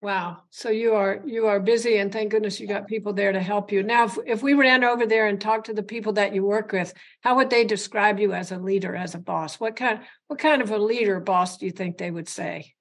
Wow. 0.00 0.42
So 0.50 0.70
you 0.70 0.94
are 0.94 1.20
you 1.26 1.46
are 1.46 1.58
busy 1.58 1.98
and 1.98 2.12
thank 2.12 2.30
goodness 2.30 2.60
you 2.60 2.68
got 2.68 2.86
people 2.86 3.12
there 3.12 3.32
to 3.32 3.40
help 3.40 3.72
you. 3.72 3.82
Now 3.82 4.04
if, 4.04 4.16
if 4.26 4.42
we 4.44 4.54
ran 4.54 4.84
over 4.84 5.06
there 5.06 5.26
and 5.26 5.40
talked 5.40 5.66
to 5.66 5.74
the 5.74 5.82
people 5.82 6.12
that 6.12 6.32
you 6.32 6.44
work 6.44 6.70
with, 6.70 6.94
how 7.20 7.34
would 7.36 7.50
they 7.50 7.64
describe 7.64 8.20
you 8.20 8.32
as 8.32 8.52
a 8.52 8.58
leader, 8.58 8.94
as 8.94 9.16
a 9.16 9.18
boss? 9.18 9.58
What 9.58 9.74
kind 9.74 10.00
what 10.28 10.38
kind 10.38 10.62
of 10.62 10.70
a 10.70 10.78
leader 10.78 11.18
boss 11.18 11.58
do 11.58 11.66
you 11.66 11.72
think 11.72 11.98
they 11.98 12.12
would 12.12 12.28
say 12.28 12.74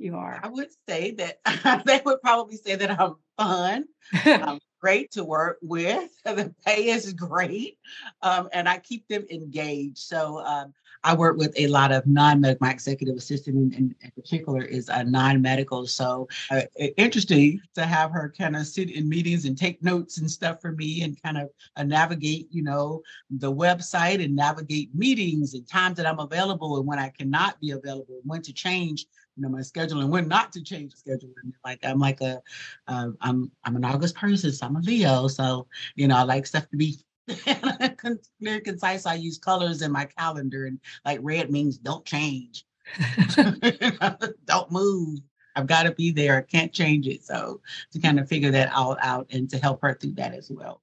you 0.00 0.16
are? 0.16 0.40
I 0.42 0.48
would 0.48 0.68
say 0.88 1.12
that 1.12 1.84
they 1.86 2.00
would 2.04 2.20
probably 2.22 2.56
say 2.56 2.74
that 2.76 2.98
I'm 2.98 3.16
fun. 3.36 3.84
I'm 4.24 4.58
great 4.80 5.10
to 5.12 5.24
work 5.24 5.58
with. 5.62 6.10
The 6.24 6.54
pay 6.64 6.90
is 6.90 7.12
great, 7.12 7.78
um, 8.22 8.48
and 8.52 8.68
I 8.68 8.78
keep 8.78 9.06
them 9.08 9.26
engaged. 9.30 9.98
So 9.98 10.38
um, 10.44 10.72
I 11.02 11.14
work 11.14 11.36
with 11.36 11.52
a 11.56 11.66
lot 11.66 11.92
of 11.92 12.06
non-medical. 12.06 12.64
My 12.64 12.72
executive 12.72 13.16
assistant, 13.16 13.74
in, 13.74 13.94
in, 14.00 14.10
particular, 14.12 14.62
is 14.62 14.88
a 14.88 15.02
non-medical. 15.02 15.86
So 15.86 16.28
uh, 16.50 16.62
interesting 16.96 17.60
to 17.74 17.84
have 17.84 18.12
her 18.12 18.32
kind 18.36 18.54
of 18.54 18.66
sit 18.66 18.90
in 18.90 19.08
meetings 19.08 19.44
and 19.44 19.58
take 19.58 19.82
notes 19.82 20.18
and 20.18 20.30
stuff 20.30 20.60
for 20.60 20.72
me, 20.72 21.02
and 21.02 21.20
kind 21.22 21.38
of 21.38 21.50
uh, 21.76 21.82
navigate, 21.82 22.46
you 22.50 22.62
know, 22.62 23.02
the 23.30 23.52
website 23.52 24.24
and 24.24 24.36
navigate 24.36 24.94
meetings 24.94 25.54
and 25.54 25.68
times 25.68 25.96
that 25.96 26.06
I'm 26.06 26.20
available 26.20 26.78
and 26.78 26.86
when 26.86 26.98
I 26.98 27.08
cannot 27.08 27.60
be 27.60 27.72
available, 27.72 28.20
when 28.24 28.42
to 28.42 28.52
change 28.52 29.06
you 29.40 29.46
know 29.46 29.52
my 29.52 29.62
schedule 29.62 30.00
and 30.00 30.10
when 30.10 30.28
not 30.28 30.52
to 30.52 30.62
change 30.62 30.92
the 30.92 30.98
schedule. 30.98 31.30
And 31.42 31.54
like 31.64 31.80
i'm 31.82 31.98
like 31.98 32.20
a 32.20 32.42
uh, 32.86 33.08
i'm 33.22 33.50
i'm 33.64 33.76
an 33.76 33.84
august 33.84 34.14
person 34.14 34.52
so 34.52 34.66
i'm 34.66 34.76
a 34.76 34.80
leo. 34.80 35.28
So 35.28 35.66
you 35.94 36.08
know 36.08 36.16
i 36.16 36.22
like 36.22 36.46
stuff 36.46 36.68
to 36.68 36.76
be 36.76 36.98
clear 38.38 38.60
concise. 38.60 39.06
I 39.06 39.14
use 39.14 39.38
colors 39.38 39.82
in 39.82 39.92
my 39.92 40.04
calendar 40.04 40.66
and 40.66 40.78
like 41.06 41.20
red 41.22 41.50
means 41.50 41.78
don't 41.78 42.04
change. 42.04 42.64
Don't 44.46 44.72
move. 44.72 45.20
I've 45.54 45.68
got 45.68 45.84
to 45.84 45.92
be 45.92 46.10
there. 46.10 46.38
I 46.38 46.40
can't 46.40 46.72
change 46.72 47.06
it. 47.06 47.22
So 47.22 47.60
to 47.92 48.00
kind 48.00 48.18
of 48.18 48.28
figure 48.28 48.50
that 48.50 48.72
all 48.72 48.96
out 49.00 49.28
and 49.30 49.48
to 49.50 49.58
help 49.58 49.82
her 49.82 49.94
through 49.94 50.14
that 50.14 50.34
as 50.34 50.50
well. 50.50 50.82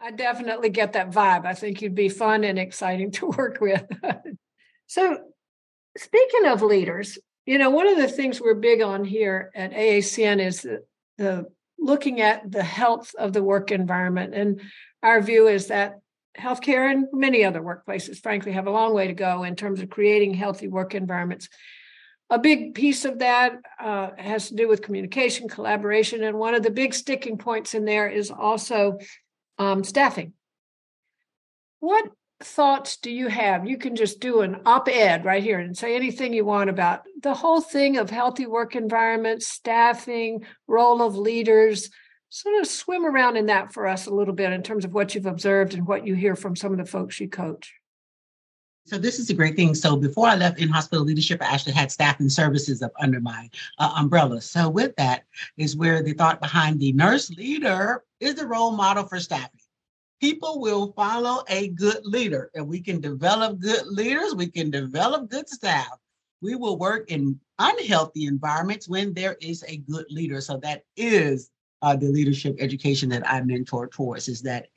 I 0.00 0.10
definitely 0.10 0.70
get 0.70 0.94
that 0.94 1.10
vibe. 1.10 1.44
I 1.44 1.52
think 1.52 1.82
you'd 1.82 1.94
be 1.94 2.08
fun 2.08 2.44
and 2.44 2.58
exciting 2.58 3.10
to 3.12 3.26
work 3.36 3.60
with. 3.60 3.84
So 4.86 5.18
speaking 5.98 6.46
of 6.46 6.62
leaders 6.62 7.18
you 7.46 7.58
know, 7.58 7.70
one 7.70 7.86
of 7.86 7.98
the 7.98 8.08
things 8.08 8.40
we're 8.40 8.54
big 8.54 8.80
on 8.82 9.04
here 9.04 9.50
at 9.54 9.72
AACN 9.72 10.44
is 10.44 10.62
the, 10.62 10.84
the 11.18 11.46
looking 11.78 12.20
at 12.20 12.50
the 12.50 12.62
health 12.62 13.14
of 13.18 13.32
the 13.32 13.42
work 13.42 13.70
environment. 13.70 14.34
And 14.34 14.62
our 15.02 15.20
view 15.20 15.48
is 15.48 15.66
that 15.66 16.00
healthcare 16.38 16.90
and 16.90 17.06
many 17.12 17.44
other 17.44 17.60
workplaces, 17.60 18.22
frankly, 18.22 18.52
have 18.52 18.66
a 18.66 18.70
long 18.70 18.94
way 18.94 19.06
to 19.06 19.12
go 19.12 19.44
in 19.44 19.56
terms 19.56 19.80
of 19.80 19.90
creating 19.90 20.34
healthy 20.34 20.68
work 20.68 20.94
environments. 20.94 21.48
A 22.30 22.38
big 22.38 22.74
piece 22.74 23.04
of 23.04 23.18
that 23.18 23.56
uh, 23.78 24.10
has 24.16 24.48
to 24.48 24.54
do 24.54 24.66
with 24.66 24.82
communication, 24.82 25.48
collaboration, 25.48 26.24
and 26.24 26.38
one 26.38 26.54
of 26.54 26.62
the 26.62 26.70
big 26.70 26.94
sticking 26.94 27.36
points 27.36 27.74
in 27.74 27.84
there 27.84 28.08
is 28.08 28.30
also 28.30 28.98
um, 29.58 29.84
staffing. 29.84 30.32
What 31.80 32.06
thoughts 32.44 32.96
do 32.96 33.10
you 33.10 33.28
have? 33.28 33.66
You 33.66 33.78
can 33.78 33.96
just 33.96 34.20
do 34.20 34.40
an 34.40 34.60
op 34.66 34.88
ed 34.88 35.24
right 35.24 35.42
here 35.42 35.58
and 35.58 35.76
say 35.76 35.96
anything 35.96 36.32
you 36.32 36.44
want 36.44 36.70
about 36.70 37.02
the 37.22 37.34
whole 37.34 37.60
thing 37.60 37.96
of 37.96 38.10
healthy 38.10 38.46
work 38.46 38.76
environments, 38.76 39.48
staffing, 39.48 40.44
role 40.66 41.02
of 41.02 41.16
leaders. 41.16 41.90
Sort 42.28 42.60
of 42.60 42.66
swim 42.66 43.06
around 43.06 43.36
in 43.36 43.46
that 43.46 43.72
for 43.72 43.86
us 43.86 44.06
a 44.06 44.14
little 44.14 44.34
bit 44.34 44.52
in 44.52 44.62
terms 44.62 44.84
of 44.84 44.92
what 44.92 45.14
you've 45.14 45.26
observed 45.26 45.74
and 45.74 45.86
what 45.86 46.06
you 46.06 46.14
hear 46.14 46.34
from 46.34 46.56
some 46.56 46.72
of 46.72 46.78
the 46.78 46.84
folks 46.84 47.20
you 47.20 47.28
coach. 47.28 47.72
So 48.86 48.98
this 48.98 49.18
is 49.18 49.30
a 49.30 49.34
great 49.34 49.56
thing. 49.56 49.74
So 49.74 49.96
before 49.96 50.28
I 50.28 50.34
left 50.34 50.58
in 50.58 50.68
hospital 50.68 51.04
leadership, 51.04 51.40
I 51.42 51.46
actually 51.46 51.72
had 51.72 51.90
staffing 51.90 52.28
services 52.28 52.82
up 52.82 52.92
under 53.00 53.18
my 53.18 53.48
uh, 53.78 53.94
umbrella. 53.96 54.42
So 54.42 54.68
with 54.68 54.94
that 54.96 55.24
is 55.56 55.76
where 55.76 56.02
the 56.02 56.12
thought 56.12 56.40
behind 56.40 56.80
the 56.80 56.92
nurse 56.92 57.30
leader 57.30 58.04
is 58.20 58.34
the 58.34 58.46
role 58.46 58.72
model 58.72 59.04
for 59.04 59.20
staffing 59.20 59.60
people 60.20 60.60
will 60.60 60.92
follow 60.92 61.42
a 61.48 61.68
good 61.68 62.04
leader. 62.04 62.50
and 62.54 62.66
we 62.66 62.80
can 62.80 63.00
develop 63.00 63.58
good 63.58 63.86
leaders, 63.86 64.34
we 64.34 64.46
can 64.46 64.70
develop 64.70 65.30
good 65.30 65.48
staff. 65.48 65.98
We 66.40 66.54
will 66.54 66.78
work 66.78 67.10
in 67.10 67.38
unhealthy 67.58 68.26
environments 68.26 68.88
when 68.88 69.14
there 69.14 69.36
is 69.40 69.64
a 69.66 69.78
good 69.78 70.06
leader. 70.10 70.40
So 70.40 70.58
that 70.58 70.84
is 70.96 71.50
uh, 71.82 71.96
the 71.96 72.08
leadership 72.08 72.56
education 72.58 73.08
that 73.10 73.28
I 73.30 73.40
mentor 73.42 73.88
towards 73.88 74.28
is 74.28 74.42
that 74.42 74.68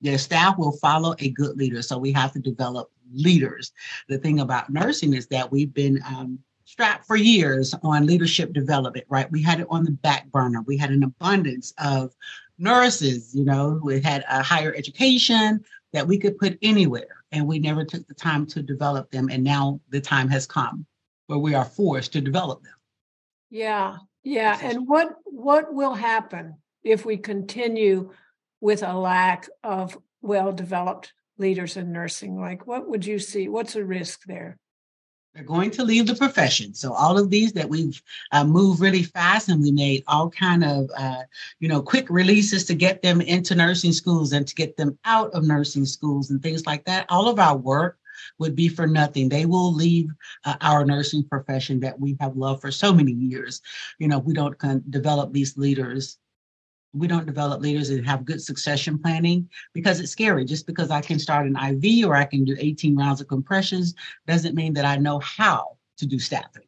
the 0.00 0.18
staff 0.18 0.58
will 0.58 0.72
follow 0.72 1.14
a 1.18 1.30
good 1.30 1.56
leader. 1.56 1.82
So 1.82 1.98
we 1.98 2.12
have 2.12 2.32
to 2.32 2.40
develop 2.40 2.90
leaders. 3.12 3.72
The 4.08 4.18
thing 4.18 4.40
about 4.40 4.70
nursing 4.70 5.14
is 5.14 5.26
that 5.28 5.50
we've 5.50 5.72
been 5.72 6.00
um, 6.06 6.38
strapped 6.72 7.06
for 7.06 7.16
years 7.16 7.74
on 7.82 8.06
leadership 8.06 8.54
development, 8.54 9.04
right? 9.10 9.30
We 9.30 9.42
had 9.42 9.60
it 9.60 9.66
on 9.68 9.84
the 9.84 9.90
back 9.90 10.32
burner. 10.32 10.62
We 10.62 10.78
had 10.78 10.88
an 10.88 11.02
abundance 11.02 11.74
of 11.76 12.14
nurses, 12.56 13.34
you 13.34 13.44
know, 13.44 13.78
who 13.78 13.90
had 14.00 14.24
a 14.26 14.42
higher 14.42 14.74
education 14.74 15.62
that 15.92 16.06
we 16.06 16.16
could 16.16 16.38
put 16.38 16.56
anywhere. 16.62 17.24
And 17.30 17.46
we 17.46 17.58
never 17.58 17.84
took 17.84 18.08
the 18.08 18.14
time 18.14 18.46
to 18.46 18.62
develop 18.62 19.10
them. 19.10 19.28
And 19.28 19.44
now 19.44 19.82
the 19.90 20.00
time 20.00 20.30
has 20.30 20.46
come 20.46 20.86
where 21.26 21.38
we 21.38 21.54
are 21.54 21.66
forced 21.66 22.14
to 22.14 22.22
develop 22.22 22.62
them. 22.62 22.72
Yeah. 23.50 23.98
Yeah. 24.22 24.58
And 24.62 24.88
what 24.88 25.16
what 25.24 25.74
will 25.74 25.94
happen 25.94 26.54
if 26.82 27.04
we 27.04 27.18
continue 27.18 28.12
with 28.62 28.82
a 28.82 28.94
lack 28.94 29.46
of 29.62 29.98
well-developed 30.22 31.12
leaders 31.36 31.76
in 31.76 31.92
nursing? 31.92 32.40
Like 32.40 32.66
what 32.66 32.88
would 32.88 33.04
you 33.04 33.18
see? 33.18 33.48
What's 33.48 33.76
a 33.76 33.84
risk 33.84 34.22
there? 34.24 34.56
They're 35.34 35.44
going 35.44 35.70
to 35.72 35.84
leave 35.84 36.06
the 36.06 36.14
profession. 36.14 36.74
So 36.74 36.92
all 36.92 37.18
of 37.18 37.30
these 37.30 37.54
that 37.54 37.68
we've 37.68 38.00
uh, 38.32 38.44
moved 38.44 38.80
really 38.80 39.02
fast 39.02 39.48
and 39.48 39.62
we 39.62 39.72
made 39.72 40.04
all 40.06 40.28
kind 40.28 40.62
of, 40.62 40.90
uh, 40.96 41.22
you 41.58 41.68
know, 41.68 41.80
quick 41.80 42.10
releases 42.10 42.64
to 42.66 42.74
get 42.74 43.00
them 43.00 43.22
into 43.22 43.54
nursing 43.54 43.92
schools 43.92 44.32
and 44.32 44.46
to 44.46 44.54
get 44.54 44.76
them 44.76 44.98
out 45.06 45.30
of 45.32 45.44
nursing 45.44 45.86
schools 45.86 46.30
and 46.30 46.42
things 46.42 46.66
like 46.66 46.84
that. 46.84 47.06
All 47.08 47.28
of 47.28 47.38
our 47.38 47.56
work 47.56 47.98
would 48.38 48.54
be 48.54 48.68
for 48.68 48.86
nothing. 48.86 49.28
They 49.28 49.46
will 49.46 49.72
leave 49.72 50.10
uh, 50.44 50.56
our 50.60 50.84
nursing 50.84 51.24
profession 51.24 51.80
that 51.80 51.98
we 51.98 52.16
have 52.20 52.36
loved 52.36 52.60
for 52.60 52.70
so 52.70 52.92
many 52.92 53.12
years. 53.12 53.62
You 53.98 54.08
know, 54.08 54.18
we 54.18 54.34
don't 54.34 54.90
develop 54.90 55.32
these 55.32 55.56
leaders 55.56 56.18
we 56.94 57.06
don't 57.06 57.26
develop 57.26 57.60
leaders 57.60 57.88
that 57.88 58.04
have 58.04 58.24
good 58.24 58.42
succession 58.42 58.98
planning 58.98 59.48
because 59.72 60.00
it's 60.00 60.12
scary. 60.12 60.44
Just 60.44 60.66
because 60.66 60.90
I 60.90 61.00
can 61.00 61.18
start 61.18 61.46
an 61.46 61.56
IV 61.56 62.06
or 62.06 62.14
I 62.14 62.24
can 62.24 62.44
do 62.44 62.56
18 62.58 62.96
rounds 62.96 63.20
of 63.20 63.28
compressions 63.28 63.94
doesn't 64.26 64.54
mean 64.54 64.74
that 64.74 64.84
I 64.84 64.96
know 64.96 65.18
how 65.20 65.78
to 65.98 66.06
do 66.06 66.18
staffing. 66.18 66.62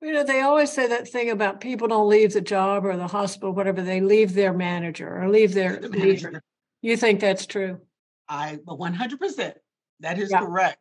You 0.00 0.12
know, 0.12 0.24
they 0.24 0.40
always 0.40 0.72
say 0.72 0.88
that 0.88 1.06
thing 1.06 1.30
about 1.30 1.60
people 1.60 1.86
don't 1.86 2.08
leave 2.08 2.32
the 2.32 2.40
job 2.40 2.84
or 2.84 2.96
the 2.96 3.06
hospital, 3.06 3.52
whatever, 3.52 3.82
they 3.82 4.00
leave 4.00 4.34
their 4.34 4.52
manager 4.52 5.22
or 5.22 5.28
leave 5.28 5.54
their 5.54 5.76
the 5.76 5.88
leader. 5.88 6.42
You 6.80 6.96
think 6.96 7.20
that's 7.20 7.46
true? 7.46 7.80
I, 8.28 8.58
100%. 8.66 9.52
That 10.00 10.18
is 10.18 10.32
yeah. 10.32 10.40
correct. 10.40 10.80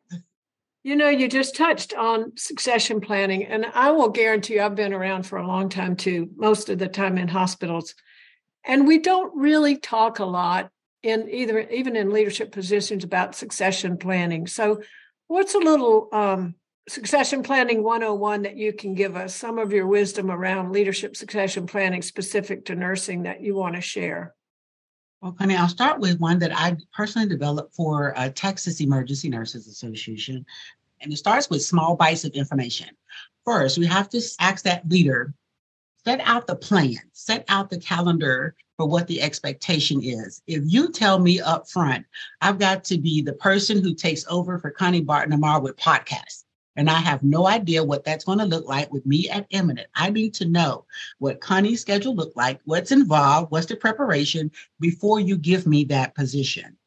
You 0.84 0.96
know, 0.96 1.10
you 1.10 1.28
just 1.28 1.56
touched 1.56 1.94
on 1.94 2.32
succession 2.36 3.00
planning, 3.00 3.46
and 3.46 3.68
I 3.76 3.92
will 3.92 4.10
guarantee 4.10 4.56
you, 4.56 4.64
I've 4.64 4.74
been 4.74 4.94
around 4.94 5.28
for 5.28 5.38
a 5.38 5.46
long 5.46 5.70
time 5.70 5.96
too, 5.96 6.32
most 6.36 6.70
of 6.70 6.80
the 6.80 6.88
time 6.88 7.20
in 7.20 7.28
hospitals. 7.28 7.94
And 8.66 8.88
we 8.88 9.00
don't 9.00 9.36
really 9.36 9.78
talk 9.78 10.20
a 10.20 10.26
lot 10.26 10.70
in 11.04 11.30
either, 11.30 11.60
even 11.60 11.96
in 11.96 12.12
leadership 12.12 12.52
positions, 12.52 13.04
about 13.04 13.36
succession 13.36 13.98
planning. 13.98 14.48
So, 14.48 14.82
what's 15.28 15.56
a 15.56 15.60
little 15.60 16.10
um, 16.12 16.56
succession 16.88 17.42
planning 17.42 17.84
101 17.84 18.44
that 18.44 18.58
you 18.58 18.74
can 18.74 18.94
give 18.94 19.16
us? 19.16 19.36
Some 19.36 19.58
of 19.58 19.74
your 19.74 19.88
wisdom 19.88 20.30
around 20.30 20.72
leadership 20.72 21.16
succession 21.16 21.66
planning 21.66 22.02
specific 22.02 22.66
to 22.66 22.76
nursing 22.76 23.24
that 23.24 23.42
you 23.42 23.56
want 23.56 23.76
to 23.76 23.82
share. 23.82 24.36
Well, 25.22 25.34
Connie, 25.34 25.56
I'll 25.56 25.70
start 25.70 26.00
with 26.00 26.20
one 26.20 26.40
that 26.40 26.56
I 26.56 26.78
personally 26.94 27.28
developed 27.28 27.76
for 27.76 28.18
uh, 28.18 28.30
Texas 28.34 28.82
Emergency 28.82 29.30
Nurses 29.30 29.68
Association. 29.68 30.46
And 31.00 31.12
it 31.12 31.18
starts 31.18 31.50
with 31.50 31.64
small 31.64 31.96
bites 31.96 32.24
of 32.26 32.32
information. 32.32 32.90
First, 33.46 33.78
we 33.78 33.88
have 33.88 34.10
to 34.10 34.22
ask 34.40 34.64
that 34.66 34.88
leader 34.88 35.34
set 36.06 36.20
out 36.22 36.48
the 36.48 36.56
plan, 36.56 36.98
set 37.14 37.46
out 37.48 37.70
the 37.70 37.80
calendar 37.80 38.56
for 38.78 38.88
what 38.88 39.08
the 39.08 39.22
expectation 39.22 40.02
is. 40.04 40.42
If 40.48 40.64
you 40.66 40.92
tell 40.92 41.20
me 41.20 41.40
up 41.40 41.70
front, 41.70 42.06
I've 42.42 42.58
got 42.58 42.84
to 42.86 42.98
be 42.98 43.22
the 43.22 43.34
person 43.34 43.84
who 43.84 43.94
takes 43.94 44.26
over 44.28 44.58
for 44.58 44.72
Connie 44.72 45.02
Barden 45.02 45.32
tomorrow 45.32 45.62
with 45.62 45.78
podcasts, 45.78 46.46
and 46.76 46.90
I 46.90 47.00
have 47.00 47.22
no 47.22 47.48
idea 47.48 47.84
what 47.84 48.04
that's 48.04 48.26
going 48.26 48.40
to 48.40 48.46
look 48.46 48.68
like 48.68 48.92
with 48.92 49.06
me 49.06 49.30
at 49.30 49.46
Eminent. 49.52 49.88
I 49.94 50.10
need 50.10 50.34
to 50.36 50.46
know 50.46 50.86
what 51.20 51.42
Connie's 51.42 51.82
schedule 51.82 52.16
look 52.16 52.34
like, 52.36 52.60
what's 52.66 52.92
involved, 52.92 53.52
what's 53.52 53.68
the 53.68 53.76
preparation 53.76 54.52
before 54.80 55.20
you 55.20 55.38
give 55.38 55.68
me 55.68 55.84
that 55.86 56.16
position. 56.16 56.78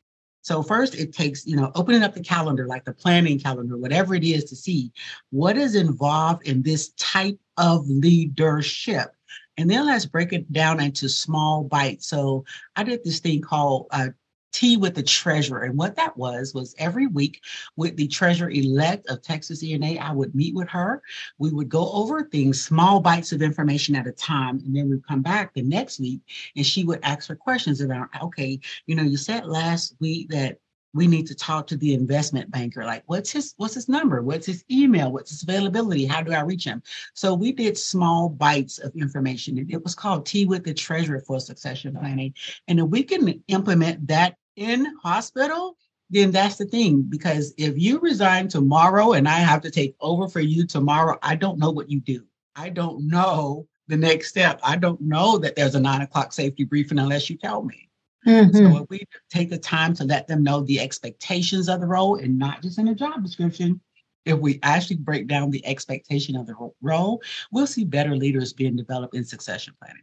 So 0.44 0.62
first 0.62 0.94
it 0.94 1.14
takes, 1.14 1.46
you 1.46 1.56
know, 1.56 1.72
opening 1.74 2.02
up 2.02 2.12
the 2.12 2.22
calendar, 2.22 2.66
like 2.66 2.84
the 2.84 2.92
planning 2.92 3.40
calendar, 3.40 3.78
whatever 3.78 4.14
it 4.14 4.22
is 4.22 4.44
to 4.44 4.56
see 4.56 4.92
what 5.30 5.56
is 5.56 5.74
involved 5.74 6.46
in 6.46 6.62
this 6.62 6.90
type 6.98 7.38
of 7.56 7.88
leadership. 7.88 9.08
And 9.56 9.70
then 9.70 9.86
let's 9.86 10.04
break 10.04 10.34
it 10.34 10.52
down 10.52 10.80
into 10.80 11.08
small 11.08 11.64
bites. 11.64 12.08
So 12.08 12.44
I 12.76 12.84
did 12.84 13.02
this 13.04 13.20
thing 13.20 13.40
called 13.40 13.86
uh, 13.90 14.08
tea 14.54 14.76
with 14.76 14.94
the 14.94 15.02
treasurer. 15.02 15.62
And 15.62 15.76
what 15.76 15.96
that 15.96 16.16
was, 16.16 16.54
was 16.54 16.75
every 16.78 17.06
week 17.06 17.42
with 17.76 17.96
the 17.96 18.06
treasurer 18.06 18.50
elect 18.50 19.11
of 19.11 19.20
Texas 19.20 19.62
ENA, 19.62 19.99
I 20.00 20.12
would 20.12 20.34
meet 20.34 20.54
with 20.54 20.68
her. 20.68 21.02
We 21.38 21.50
would 21.50 21.68
go 21.68 21.90
over 21.92 22.23
things, 22.23 22.64
small 22.64 23.00
bites 23.00 23.32
of 23.32 23.42
information 23.42 23.96
at 23.96 24.06
a 24.06 24.12
time. 24.12 24.61
And 24.61 24.75
then 24.75 24.88
we'd 24.88 25.06
come 25.06 25.23
back 25.23 25.52
the 25.52 25.62
next 25.62 25.99
week 25.99 26.20
and 26.56 26.64
she 26.64 26.84
would 26.84 27.00
ask 27.02 27.28
her 27.28 27.37
questions 27.37 27.82
around, 27.82 28.08
okay, 28.23 28.61
you 28.87 28.94
know, 28.94 29.02
you 29.02 29.16
said 29.16 29.44
last 29.46 29.96
week 30.00 30.30
that 30.30 30.58
we 30.94 31.08
need 31.08 31.26
to 31.26 31.34
talk 31.34 31.66
to 31.66 31.76
the 31.76 31.92
investment 31.92 32.50
banker 32.50 32.84
like 32.84 33.02
what's 33.06 33.30
his 33.30 33.52
what's 33.56 33.75
his 33.75 33.88
number 33.88 34.23
what's 34.23 34.46
his 34.46 34.64
email 34.70 35.12
what's 35.12 35.30
his 35.30 35.42
availability 35.42 36.06
how 36.06 36.23
do 36.23 36.32
i 36.32 36.40
reach 36.40 36.64
him 36.64 36.82
so 37.14 37.34
we 37.34 37.52
did 37.52 37.76
small 37.76 38.28
bites 38.28 38.78
of 38.78 38.94
information 38.94 39.58
and 39.58 39.70
it 39.73 39.82
was 39.82 39.94
called 39.94 40.25
tea 40.25 40.46
with 40.46 40.64
the 40.64 40.73
treasurer 40.73 41.20
for 41.20 41.40
succession 41.40 41.94
planning 41.94 42.32
and 42.68 42.78
if 42.78 42.87
we 42.87 43.02
can 43.02 43.42
implement 43.49 44.06
that 44.06 44.37
in 44.56 44.87
hospital, 45.02 45.76
then 46.11 46.30
that's 46.30 46.56
the 46.56 46.66
thing. 46.66 47.02
Because 47.02 47.54
if 47.58 47.78
you 47.78 47.99
resign 48.00 48.49
tomorrow 48.49 49.12
and 49.12 49.28
I 49.28 49.38
have 49.38 49.62
to 49.62 49.70
take 49.70 49.94
over 50.00 50.28
for 50.28 50.40
you 50.40 50.66
tomorrow, 50.66 51.18
I 51.23 51.34
don't 51.34 51.58
know 51.58 51.70
what 51.70 51.90
you 51.90 52.00
do. 52.00 52.25
I 52.56 52.68
don't 52.68 53.06
know 53.08 53.66
the 53.88 53.96
next 53.96 54.28
step. 54.28 54.61
I 54.62 54.76
don't 54.76 55.00
know 55.00 55.38
that 55.38 55.56
there's 55.56 55.75
a 55.75 55.80
nine 55.80 56.02
o'clock 56.02 56.32
safety 56.32 56.64
briefing 56.64 56.99
unless 56.99 57.28
you 57.28 57.37
tell 57.37 57.62
me. 57.64 57.88
Mm-hmm. 58.26 58.56
So 58.56 58.82
if 58.82 58.88
we 58.88 59.04
take 59.30 59.50
the 59.50 59.58
time 59.58 59.92
to 59.94 60.04
let 60.04 60.26
them 60.26 60.42
know 60.42 60.62
the 60.62 60.80
expectations 60.80 61.68
of 61.68 61.80
the 61.80 61.87
role 61.87 62.16
and 62.16 62.38
not 62.38 62.62
just 62.62 62.78
in 62.78 62.88
a 62.88 62.94
job 62.94 63.23
description, 63.23 63.80
if 64.25 64.38
we 64.38 64.58
actually 64.62 64.96
break 64.96 65.26
down 65.26 65.50
the 65.50 65.64
expectation 65.66 66.37
of 66.37 66.46
the 66.46 66.54
role, 66.80 67.23
we'll 67.52 67.66
see 67.66 67.84
better 67.84 68.16
leaders 68.16 68.54
being 68.54 68.76
developed 68.76 69.14
in 69.14 69.25
succession 69.25 69.75
planning. 69.82 70.02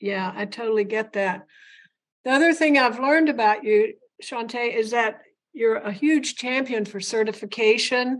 Yeah, 0.00 0.32
I 0.34 0.46
totally 0.46 0.84
get 0.84 1.12
that. 1.14 1.46
The 2.26 2.32
other 2.32 2.52
thing 2.52 2.76
I've 2.76 2.98
learned 2.98 3.28
about 3.28 3.62
you, 3.62 3.94
Shawntay, 4.20 4.74
is 4.74 4.90
that 4.90 5.20
you're 5.52 5.76
a 5.76 5.92
huge 5.92 6.34
champion 6.34 6.84
for 6.84 6.98
certification 6.98 8.18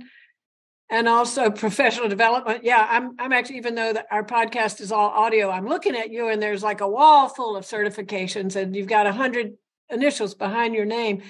and 0.89 1.09
also 1.09 1.51
professional 1.51 2.09
development. 2.09 2.63
Yeah, 2.63 2.87
I'm 2.89 3.17
I'm 3.19 3.33
actually 3.33 3.57
even 3.57 3.75
though 3.75 3.95
our 4.13 4.23
podcast 4.23 4.81
is 4.81 4.93
all 4.93 5.09
audio, 5.09 5.51
I'm 5.51 5.67
looking 5.67 5.97
at 5.97 6.13
you 6.13 6.29
and 6.29 6.41
there's 6.41 6.63
like 6.63 6.83
a 6.83 6.89
wall 6.89 7.29
full 7.29 7.57
of 7.57 7.65
certifications 7.65 8.55
and 8.55 8.77
you've 8.77 8.87
got 8.87 9.09
a 9.09 9.13
hundred 9.13 9.55
initials 9.91 10.37
behind 10.37 10.77
your 10.77 10.85
name. 10.85 11.23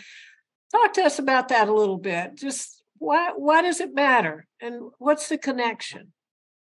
Talk 0.70 0.92
to 0.92 1.02
us 1.04 1.18
about 1.18 1.48
that 1.48 1.68
a 1.68 1.72
little 1.72 1.96
bit. 1.96 2.36
Just 2.36 2.82
why 2.98 3.32
why 3.36 3.62
does 3.62 3.80
it 3.80 3.94
matter 3.94 4.46
and 4.60 4.90
what's 4.98 5.30
the 5.30 5.38
connection? 5.38 6.12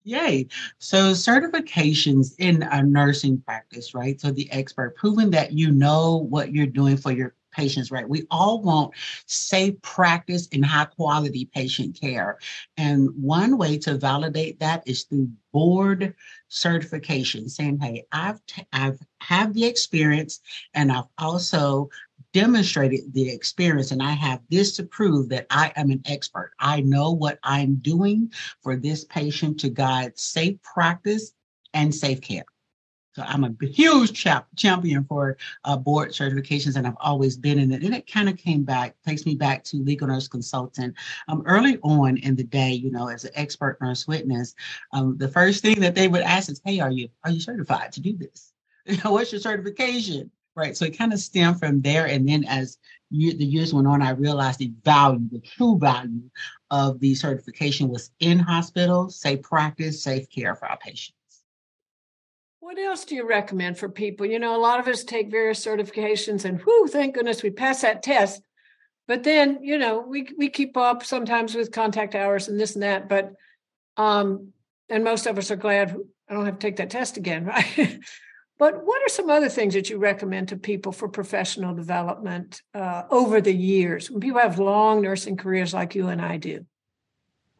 Yay. 0.05 0.47
So 0.77 1.13
certifications 1.13 2.35
in 2.37 2.61
a 2.61 2.83
nursing 2.83 3.41
practice, 3.41 3.95
right? 3.95 4.21
So 4.21 4.29
the 4.31 4.49
expert 4.51 4.95
proving 4.95 5.31
that 5.31 5.51
you 5.51 5.71
know 5.71 6.17
what 6.29 6.53
you're 6.53 6.67
doing 6.67 6.95
for 6.95 7.11
your 7.11 7.33
patients, 7.51 7.89
right? 7.89 8.07
We 8.07 8.27
all 8.29 8.61
want 8.61 8.93
safe 9.25 9.81
practice 9.81 10.47
and 10.53 10.63
high 10.63 10.85
quality 10.85 11.49
patient 11.55 11.99
care. 11.99 12.37
And 12.77 13.09
one 13.19 13.57
way 13.57 13.79
to 13.79 13.97
validate 13.97 14.59
that 14.59 14.83
is 14.85 15.03
through 15.03 15.29
board 15.51 16.13
certification, 16.49 17.49
saying, 17.49 17.79
hey, 17.79 18.05
I've, 18.11 18.45
t- 18.45 18.67
I've 18.73 18.99
have 19.21 19.55
the 19.55 19.65
experience 19.65 20.39
and 20.75 20.91
I've 20.91 21.07
also 21.17 21.89
demonstrated 22.35 23.13
the 23.13 23.29
experience 23.29 23.91
and 23.91 24.03
I 24.03 24.11
have 24.11 24.41
this 24.49 24.75
to 24.75 24.83
prove 24.83 25.29
that 25.29 25.47
I 25.49 25.71
am 25.77 25.89
an 25.89 26.01
expert. 26.05 26.51
I 26.59 26.81
know 26.81 27.13
what 27.13 27.39
I'm 27.43 27.75
doing 27.75 28.29
for 28.61 28.75
this 28.75 29.05
patient 29.05 29.57
to 29.61 29.69
guide 29.69 30.19
safe 30.19 30.61
practice 30.61 31.31
and 31.73 31.95
safe 31.95 32.19
care. 32.19 32.43
So 33.13 33.23
I'm 33.25 33.45
a 33.45 33.65
huge 33.65 34.11
chap, 34.11 34.47
champion 34.57 35.05
for 35.05 35.37
uh, 35.63 35.77
board 35.77 36.09
certifications, 36.09 36.75
and 36.75 36.85
I've 36.85 36.97
always 36.99 37.37
been 37.37 37.57
in 37.57 37.71
it. 37.71 37.83
And 37.83 37.95
it 37.95 38.05
kind 38.05 38.27
of 38.27 38.35
came 38.35 38.65
back, 38.65 38.97
takes 39.05 39.25
me 39.25 39.35
back 39.35 39.63
to 39.65 39.77
legal 39.77 40.09
nurse 40.09 40.27
consultant. 40.27 40.93
Um, 41.29 41.41
early 41.45 41.77
on 41.83 42.17
in 42.17 42.35
the 42.35 42.43
day, 42.43 42.73
you 42.73 42.91
know, 42.91 43.07
as 43.07 43.23
an 43.23 43.31
expert 43.35 43.77
nurse 43.79 44.09
witness, 44.09 44.55
um, 44.91 45.17
the 45.17 45.29
first 45.29 45.61
thing 45.61 45.79
that 45.79 45.95
they 45.95 46.09
would 46.09 46.23
ask 46.23 46.51
is, 46.51 46.59
"Hey, 46.65 46.81
are 46.81 46.91
you 46.91 47.07
are 47.23 47.31
you 47.31 47.39
certified 47.39 47.93
to 47.93 48.01
do 48.01 48.17
this? 48.17 48.51
You 48.85 48.97
know, 49.05 49.13
what's 49.13 49.31
your 49.31 49.39
certification?" 49.39 50.29
Right. 50.55 50.77
So 50.77 50.85
it 50.85 50.97
kind 50.97 51.11
of 51.11 51.19
stemmed 51.19 51.59
from 51.59 51.81
there, 51.81 52.05
and 52.05 52.27
then 52.27 52.45
as 52.45 52.77
year, 53.09 53.33
the 53.33 53.45
years 53.45 53.73
went 53.73 53.87
on, 53.87 54.01
I 54.01 54.11
realized 54.11 54.59
the 54.59 54.71
value, 54.83 55.27
the 55.31 55.39
true 55.39 55.77
value 55.77 56.29
of 56.71 56.99
the 56.99 57.13
certification 57.15 57.89
was 57.89 58.11
in 58.19 58.39
hospitals, 58.39 59.19
safe 59.19 59.41
practice, 59.41 60.01
safe 60.01 60.29
care 60.29 60.55
for 60.55 60.67
our 60.67 60.77
patients. 60.77 61.13
What 62.59 62.79
else 62.79 63.05
do 63.05 63.15
you 63.15 63.27
recommend 63.27 63.77
for 63.77 63.89
people? 63.89 64.25
You 64.25 64.39
know, 64.39 64.55
a 64.55 64.57
lot 64.57 64.79
of 64.79 64.87
us 64.87 65.03
take 65.03 65.29
various 65.29 65.63
certifications 65.63 66.45
and 66.45 66.61
whoo, 66.65 66.87
thank 66.87 67.15
goodness 67.15 67.43
we 67.43 67.51
pass 67.51 67.81
that 67.81 68.01
test. 68.01 68.41
But 69.07 69.23
then, 69.23 69.59
you 69.61 69.77
know, 69.77 69.99
we 69.99 70.29
we 70.37 70.49
keep 70.49 70.75
up 70.75 71.05
sometimes 71.05 71.53
with 71.53 71.71
contact 71.71 72.15
hours 72.15 72.47
and 72.47 72.59
this 72.59 72.73
and 72.73 72.81
that. 72.81 73.07
But 73.07 73.33
um, 73.97 74.51
and 74.89 75.03
most 75.03 75.27
of 75.27 75.37
us 75.37 75.51
are 75.51 75.55
glad 75.55 75.95
I 76.27 76.33
don't 76.33 76.45
have 76.45 76.57
to 76.57 76.67
take 76.67 76.77
that 76.77 76.89
test 76.89 77.17
again, 77.17 77.45
right? 77.45 77.99
But 78.57 78.85
what 78.85 79.01
are 79.01 79.09
some 79.09 79.29
other 79.29 79.49
things 79.49 79.73
that 79.73 79.89
you 79.89 79.97
recommend 79.97 80.49
to 80.49 80.57
people 80.57 80.91
for 80.91 81.09
professional 81.09 81.75
development 81.75 82.61
uh, 82.73 83.03
over 83.09 83.41
the 83.41 83.53
years 83.53 84.09
when 84.09 84.21
people 84.21 84.39
have 84.39 84.59
long 84.59 85.01
nursing 85.01 85.35
careers 85.37 85.73
like 85.73 85.95
you 85.95 86.07
and 86.07 86.21
I 86.21 86.37
do? 86.37 86.65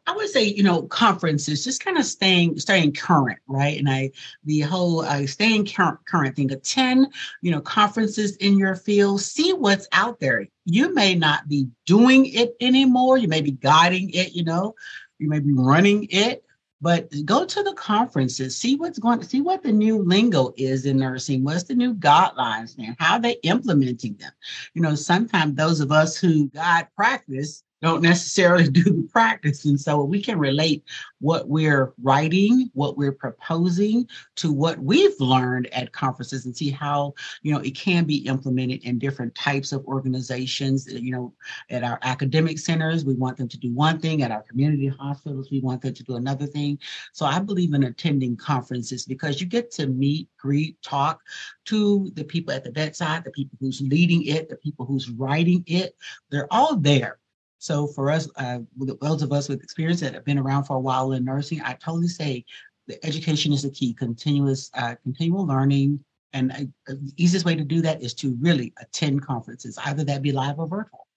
I 0.08 0.14
would 0.14 0.30
say, 0.30 0.44
you 0.44 0.62
know, 0.62 0.82
conferences, 0.82 1.64
just 1.64 1.84
kind 1.84 1.98
of 1.98 2.04
staying 2.04 2.60
staying 2.60 2.92
current, 2.92 3.40
right? 3.48 3.76
And 3.76 3.90
I 3.90 4.12
the 4.44 4.60
whole 4.60 5.00
uh, 5.00 5.26
staying 5.26 5.66
current 5.66 5.98
current 6.06 6.36
thing. 6.36 6.52
Attend, 6.52 7.12
you 7.42 7.50
know, 7.50 7.60
conferences 7.60 8.36
in 8.36 8.56
your 8.56 8.76
field. 8.76 9.20
See 9.20 9.52
what's 9.52 9.88
out 9.90 10.20
there. 10.20 10.46
You 10.64 10.94
may 10.94 11.16
not 11.16 11.48
be 11.48 11.68
doing 11.86 12.26
it 12.26 12.54
anymore. 12.60 13.18
You 13.18 13.26
may 13.26 13.40
be 13.40 13.50
guiding 13.50 14.10
it. 14.10 14.32
You 14.32 14.44
know, 14.44 14.76
you 15.18 15.28
may 15.28 15.40
be 15.40 15.52
running 15.52 16.06
it. 16.10 16.44
But 16.80 17.10
go 17.24 17.46
to 17.46 17.62
the 17.62 17.72
conferences, 17.72 18.56
see 18.56 18.76
what's 18.76 18.98
going 18.98 19.22
see 19.22 19.40
what 19.40 19.62
the 19.62 19.72
new 19.72 20.02
lingo 20.02 20.52
is 20.56 20.84
in 20.84 20.98
nursing, 20.98 21.42
what's 21.42 21.62
the 21.64 21.74
new 21.74 21.94
guidelines 21.94 22.76
and 22.76 22.94
how 22.98 23.14
are 23.14 23.20
they 23.20 23.38
implementing 23.42 24.14
them. 24.16 24.32
You 24.74 24.82
know, 24.82 24.94
sometimes 24.94 25.54
those 25.54 25.80
of 25.80 25.90
us 25.90 26.16
who 26.18 26.48
guide 26.48 26.88
practice 26.94 27.64
don't 27.82 28.02
necessarily 28.02 28.68
do 28.70 28.82
the 28.82 29.08
practice. 29.10 29.64
And 29.64 29.80
so 29.80 30.02
we 30.02 30.22
can 30.22 30.38
relate 30.38 30.84
what 31.20 31.48
we're 31.48 31.92
writing, 32.02 32.70
what 32.74 32.96
we're 32.96 33.12
proposing 33.12 34.08
to 34.36 34.52
what 34.52 34.78
we've 34.78 35.18
learned 35.20 35.72
at 35.72 35.92
conferences 35.92 36.46
and 36.46 36.56
see 36.56 36.70
how, 36.70 37.14
you 37.42 37.52
know, 37.52 37.60
it 37.60 37.74
can 37.74 38.04
be 38.04 38.18
implemented 38.26 38.84
in 38.84 38.98
different 38.98 39.34
types 39.34 39.72
of 39.72 39.84
organizations. 39.86 40.88
Uh, 40.88 40.96
you 40.96 41.12
know, 41.12 41.32
at 41.70 41.84
our 41.84 41.98
academic 42.02 42.58
centers, 42.58 43.04
we 43.04 43.14
want 43.14 43.36
them 43.36 43.48
to 43.48 43.58
do 43.58 43.72
one 43.72 43.98
thing. 43.98 44.22
At 44.22 44.30
our 44.30 44.42
community 44.42 44.88
hospitals, 44.88 45.50
we 45.50 45.60
want 45.60 45.82
them 45.82 45.94
to 45.94 46.02
do 46.02 46.16
another 46.16 46.46
thing. 46.46 46.78
So 47.12 47.26
I 47.26 47.38
believe 47.38 47.74
in 47.74 47.84
attending 47.84 48.36
conferences 48.36 49.04
because 49.04 49.40
you 49.40 49.46
get 49.46 49.70
to 49.72 49.86
meet, 49.86 50.28
greet, 50.38 50.80
talk 50.82 51.20
to 51.66 52.10
the 52.14 52.24
people 52.24 52.54
at 52.54 52.64
the 52.64 52.70
bedside, 52.70 53.24
the 53.24 53.30
people 53.30 53.56
who's 53.60 53.80
leading 53.80 54.24
it, 54.24 54.48
the 54.48 54.56
people 54.56 54.86
who's 54.86 55.10
writing 55.10 55.64
it. 55.66 55.96
They're 56.30 56.52
all 56.52 56.76
there 56.76 57.18
so 57.66 57.88
for 57.88 58.12
us, 58.12 58.28
uh, 58.36 58.60
those 58.76 59.22
of 59.22 59.32
us 59.32 59.48
with 59.48 59.60
experience 59.60 59.98
that 60.00 60.14
have 60.14 60.24
been 60.24 60.38
around 60.38 60.64
for 60.64 60.76
a 60.76 60.80
while 60.80 61.10
in 61.12 61.24
nursing, 61.24 61.60
I 61.62 61.72
totally 61.72 62.06
say 62.06 62.44
the 62.86 63.04
education 63.04 63.52
is 63.52 63.62
the 63.62 63.70
key, 63.70 63.92
continuous, 63.92 64.70
uh, 64.74 64.94
continual 65.02 65.44
learning. 65.44 65.98
And 66.32 66.52
uh, 66.52 66.64
the 66.86 67.12
easiest 67.16 67.44
way 67.44 67.56
to 67.56 67.64
do 67.64 67.82
that 67.82 68.04
is 68.04 68.14
to 68.14 68.36
really 68.40 68.72
attend 68.80 69.26
conferences, 69.26 69.76
either 69.84 70.04
that 70.04 70.22
be 70.22 70.30
live 70.30 70.60
or 70.60 70.68
virtual. 70.68 71.08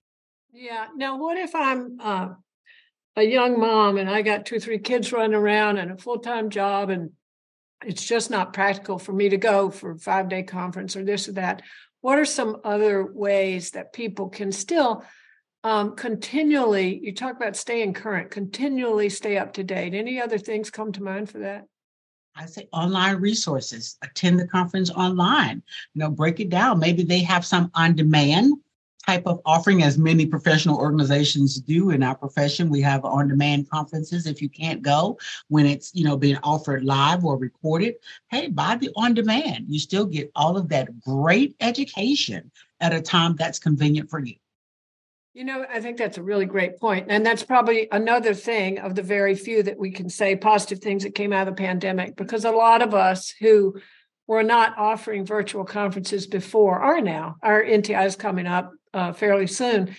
Yeah. 0.52 0.88
Now, 0.96 1.20
what 1.20 1.38
if 1.38 1.54
I'm 1.54 2.00
uh, 2.02 2.30
a 3.16 3.24
young 3.24 3.60
mom 3.60 3.98
and 3.98 4.10
I 4.10 4.24
got 4.24 4.48
two 4.48 4.60
three 4.60 4.80
kids 4.80 5.14
running 5.14 5.36
around 5.36 5.78
and 5.78 5.92
a 5.92 5.98
full 5.98 6.18
time 6.18 6.50
job, 6.50 6.90
and 6.90 7.12
it's 7.86 8.04
just 8.04 8.32
not 8.32 8.54
practical 8.54 8.98
for 8.98 9.14
me 9.14 9.30
to 9.30 9.38
go 9.38 9.70
for 9.70 9.92
a 9.92 10.00
five 10.00 10.30
day 10.30 10.42
conference 10.42 10.96
or 10.96 11.04
this 11.04 11.30
or 11.30 11.34
that? 11.34 11.62
What 12.02 12.18
are 12.18 12.26
some 12.26 12.58
other 12.64 13.06
ways 13.06 13.72
that 13.72 13.94
people 13.94 14.30
can 14.30 14.52
still 14.52 15.04
um, 15.63 15.95
continually 15.95 17.00
you 17.04 17.13
talk 17.13 17.36
about 17.36 17.56
staying 17.56 17.93
current 17.93 18.32
continually 18.32 19.10
stay 19.10 19.38
up 19.38 19.54
to 19.54 19.63
date 19.63 19.93
any 19.93 20.22
other 20.22 20.38
things 20.38 20.69
come 20.69 20.91
to 20.91 21.04
mind 21.04 21.30
for 21.30 21.39
that 21.39 21.65
I 22.36 22.45
say 22.45 22.69
online 22.72 23.17
resources, 23.17 23.98
attend 24.02 24.39
the 24.39 24.48
conference 24.48 24.89
online, 24.91 25.62
you 25.93 26.00
know, 26.00 26.10
break 26.10 26.39
it 26.39 26.50
down. 26.50 26.80
Maybe 26.80 27.04
they 27.04 27.22
have 27.24 27.45
some 27.45 27.69
on 27.74 27.95
demand 27.95 28.54
type 29.06 29.24
of 29.26 29.41
offering, 29.45 29.84
as 29.84 29.98
many 29.98 30.26
professional 30.26 30.78
organizations 30.78 31.60
do 31.60 31.89
in 31.89 32.04
our 32.04 32.15
profession. 32.15 32.69
We 32.69 32.82
have 32.82 33.04
on 33.04 33.28
demand 33.28 33.69
conferences. 33.69 34.28
If 34.28 34.41
you 34.41 34.50
can't 34.50 34.82
go 34.82 35.17
when 35.48 35.65
it's, 35.65 35.93
you 35.95 36.04
know, 36.04 36.15
being 36.15 36.38
offered 36.43 36.86
live 36.86 37.26
or 37.26 37.38
recorded, 37.38 37.95
hey, 38.30 38.50
buy 38.50 38.76
the 38.76 38.91
on 38.95 39.13
demand. 39.13 39.65
You 39.67 39.80
still 39.80 40.06
get 40.06 40.32
all 40.36 40.58
of 40.58 40.69
that 40.69 41.00
great 41.02 41.56
education 41.60 42.52
at 42.80 42.93
a 42.93 43.02
time 43.02 43.36
that's 43.36 43.60
convenient 43.60 44.10
for 44.10 44.19
you. 44.19 44.36
You 45.34 45.44
know, 45.44 45.63
I 45.70 45.80
think 45.80 45.98
that's 45.98 46.18
a 46.18 46.24
really 46.24 46.46
great 46.46 46.80
point. 46.80 47.08
And 47.10 47.26
that's 47.26 47.44
probably 47.44 47.88
another 47.92 48.34
thing 48.34 48.80
of 48.80 48.96
the 48.96 49.04
very 49.04 49.36
few 49.36 49.62
that 49.63 49.78
we 49.78 49.92
can 49.92 50.10
say 50.10 50.36
positive 50.36 50.80
things 50.80 51.04
that 51.04 51.13
came 51.13 51.32
out 51.32 51.48
of 51.48 51.56
the 51.56 51.62
pandemic, 51.62 52.15
because 52.15 52.46
a 52.46 52.52
lot 52.52 52.82
of 52.82 52.96
us 52.96 53.34
who 53.39 53.80
were 54.28 54.44
not 54.44 54.78
offering 54.78 55.26
virtual 55.26 55.65
conferences 55.65 56.28
before 56.28 56.80
are 56.80 57.02
now. 57.02 57.38
Our 57.44 57.63
NTI 57.63 58.06
is 58.06 58.15
coming 58.15 58.48
up 58.48 58.72
uh, 58.94 59.13
fairly 59.13 59.48
soon. 59.48 59.96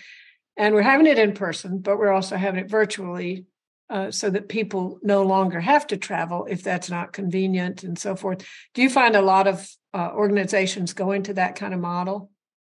And 0.56 0.74
we're 0.74 0.82
having 0.82 1.06
it 1.06 1.18
in 1.18 1.32
person, 1.32 1.78
but 1.78 1.98
we're 1.98 2.12
also 2.12 2.36
having 2.36 2.60
it 2.60 2.70
virtually 2.70 3.46
uh, 3.88 4.10
so 4.10 4.30
that 4.30 4.48
people 4.48 4.98
no 5.02 5.22
longer 5.22 5.58
have 5.58 5.86
to 5.88 5.96
travel 5.96 6.46
if 6.48 6.62
that's 6.62 6.90
not 6.90 7.12
convenient 7.12 7.82
and 7.82 7.98
so 7.98 8.14
forth. 8.14 8.46
Do 8.74 8.82
you 8.82 8.90
find 8.90 9.16
a 9.16 9.22
lot 9.22 9.46
of 9.46 9.68
uh, 9.94 10.10
organizations 10.12 10.92
going 10.92 11.24
to 11.24 11.34
that 11.34 11.56
kind 11.56 11.74
of 11.74 11.80
model? 11.80 12.30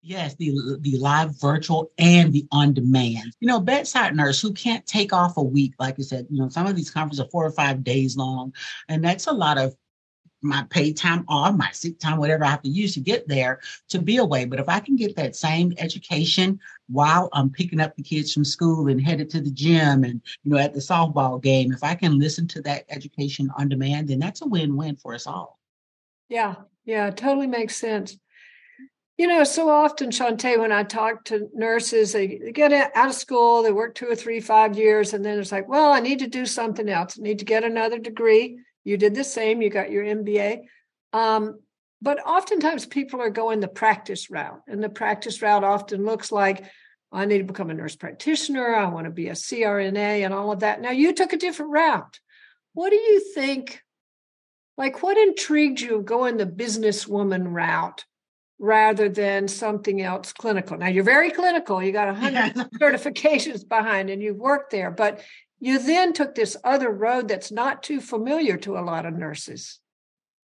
Yes, 0.05 0.35
the 0.35 0.77
the 0.81 0.97
live 0.97 1.39
virtual 1.39 1.89
and 1.97 2.33
the 2.33 2.45
on 2.51 2.73
demand. 2.73 3.33
You 3.39 3.47
know, 3.47 3.61
bedside 3.61 4.13
nurse 4.13 4.41
who 4.41 4.51
can't 4.51 4.85
take 4.85 5.13
off 5.13 5.37
a 5.37 5.41
week, 5.41 5.75
like 5.79 5.97
you 5.97 6.03
said, 6.03 6.27
you 6.29 6.41
know, 6.41 6.49
some 6.49 6.67
of 6.67 6.75
these 6.75 6.91
conferences 6.91 7.25
are 7.25 7.29
four 7.29 7.45
or 7.45 7.51
five 7.51 7.85
days 7.85 8.17
long, 8.17 8.53
and 8.89 9.01
that's 9.01 9.27
a 9.27 9.31
lot 9.31 9.57
of 9.57 9.73
my 10.41 10.65
paid 10.69 10.97
time 10.97 11.23
off, 11.29 11.55
my 11.55 11.71
sick 11.71 11.99
time, 11.99 12.17
whatever 12.17 12.43
I 12.43 12.49
have 12.49 12.61
to 12.63 12.69
use 12.69 12.95
to 12.95 12.99
get 12.99 13.29
there 13.29 13.61
to 13.87 13.99
be 13.99 14.17
away. 14.17 14.43
But 14.43 14.59
if 14.59 14.67
I 14.67 14.81
can 14.81 14.97
get 14.97 15.15
that 15.15 15.37
same 15.37 15.73
education 15.77 16.59
while 16.89 17.29
I'm 17.31 17.49
picking 17.49 17.79
up 17.79 17.95
the 17.95 18.03
kids 18.03 18.33
from 18.33 18.43
school 18.43 18.89
and 18.89 19.01
headed 19.01 19.29
to 19.29 19.39
the 19.39 19.51
gym 19.51 20.03
and 20.03 20.21
you 20.43 20.51
know 20.51 20.57
at 20.57 20.73
the 20.73 20.81
softball 20.81 21.41
game, 21.41 21.71
if 21.71 21.81
I 21.81 21.95
can 21.95 22.19
listen 22.19 22.45
to 22.49 22.61
that 22.63 22.83
education 22.89 23.49
on 23.57 23.69
demand, 23.69 24.09
then 24.09 24.19
that's 24.19 24.41
a 24.41 24.47
win-win 24.47 24.97
for 24.97 25.13
us 25.13 25.27
all. 25.27 25.59
Yeah, 26.27 26.55
yeah, 26.83 27.09
totally 27.09 27.47
makes 27.47 27.77
sense. 27.77 28.17
You 29.17 29.27
know, 29.27 29.43
so 29.43 29.69
often, 29.69 30.09
Shawntay, 30.09 30.57
when 30.57 30.71
I 30.71 30.83
talk 30.83 31.25
to 31.25 31.47
nurses, 31.53 32.13
they, 32.13 32.51
get 32.51 32.73
out 32.73 33.09
of 33.09 33.13
school, 33.13 33.61
they 33.61 33.71
work 33.71 33.93
two 33.93 34.07
or 34.07 34.15
three, 34.15 34.39
five 34.39 34.75
years, 34.75 35.13
and 35.13 35.23
then 35.23 35.37
it's 35.37 35.51
like, 35.51 35.67
well, 35.67 35.91
I 35.91 35.99
need 35.99 36.19
to 36.19 36.27
do 36.27 36.47
something 36.47 36.89
else. 36.89 37.19
I 37.19 37.21
need 37.21 37.39
to 37.39 37.45
get 37.45 37.63
another 37.63 37.99
degree. 37.99 38.59
You 38.83 38.97
did 38.97 39.13
the 39.13 39.23
same, 39.23 39.61
you 39.61 39.69
got 39.69 39.91
your 39.91 40.03
MBA. 40.03 40.61
Um, 41.13 41.59
but 42.01 42.25
oftentimes 42.25 42.87
people 42.87 43.21
are 43.21 43.29
going 43.29 43.59
the 43.59 43.67
practice 43.67 44.31
route, 44.31 44.61
and 44.67 44.83
the 44.83 44.89
practice 44.89 45.43
route 45.43 45.63
often 45.63 46.05
looks 46.05 46.31
like, 46.31 46.65
I 47.11 47.25
need 47.25 47.37
to 47.37 47.43
become 47.43 47.69
a 47.69 47.75
nurse 47.75 47.95
practitioner, 47.95 48.75
I 48.75 48.87
want 48.87 49.05
to 49.05 49.11
be 49.11 49.29
a 49.29 49.33
CRNA, 49.33 50.25
and 50.25 50.33
all 50.33 50.51
of 50.51 50.61
that. 50.61 50.81
Now, 50.81 50.89
you 50.89 51.13
took 51.13 51.33
a 51.33 51.37
different 51.37 51.71
route. 51.71 52.19
What 52.73 52.89
do 52.89 52.95
you 52.95 53.19
think? 53.35 53.79
Like, 54.75 55.03
what 55.03 55.17
intrigued 55.17 55.79
you 55.79 56.01
going 56.01 56.37
the 56.37 56.47
businesswoman 56.47 57.53
route? 57.53 58.03
Rather 58.63 59.09
than 59.09 59.45
something 59.45 60.01
else 60.01 60.31
clinical. 60.31 60.77
Now 60.77 60.87
you're 60.87 61.03
very 61.03 61.29
clinical. 61.31 61.83
You 61.83 61.91
got 61.91 62.07
a 62.07 62.13
hundred 62.13 62.53
certifications 62.81 63.67
behind 63.67 64.09
and 64.09 64.21
you've 64.21 64.37
worked 64.37 64.71
there, 64.71 64.89
but 64.89 65.21
you 65.59 65.79
then 65.79 66.13
took 66.13 66.33
this 66.33 66.55
other 66.63 66.89
road 66.89 67.27
that's 67.27 67.51
not 67.51 67.83
too 67.83 67.99
familiar 67.99 68.55
to 68.57 68.77
a 68.77 68.79
lot 68.79 69.05
of 69.05 69.15
nurses. 69.15 69.81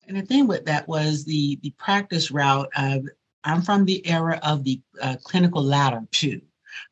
And 0.09 0.17
the 0.17 0.23
thing 0.23 0.47
with 0.47 0.65
that 0.65 0.89
was 0.89 1.27
the 1.27 1.59
the 1.63 1.75
practice 1.77 2.31
route. 2.31 2.71
Uh, 2.75 3.01
I'm 3.45 3.61
from 3.61 3.85
the 3.85 4.07
era 4.07 4.41
of 4.43 4.65
the 4.65 4.81
uh, 5.01 5.17
clinical 5.23 5.63
ladder 5.63 6.01
too 6.11 6.41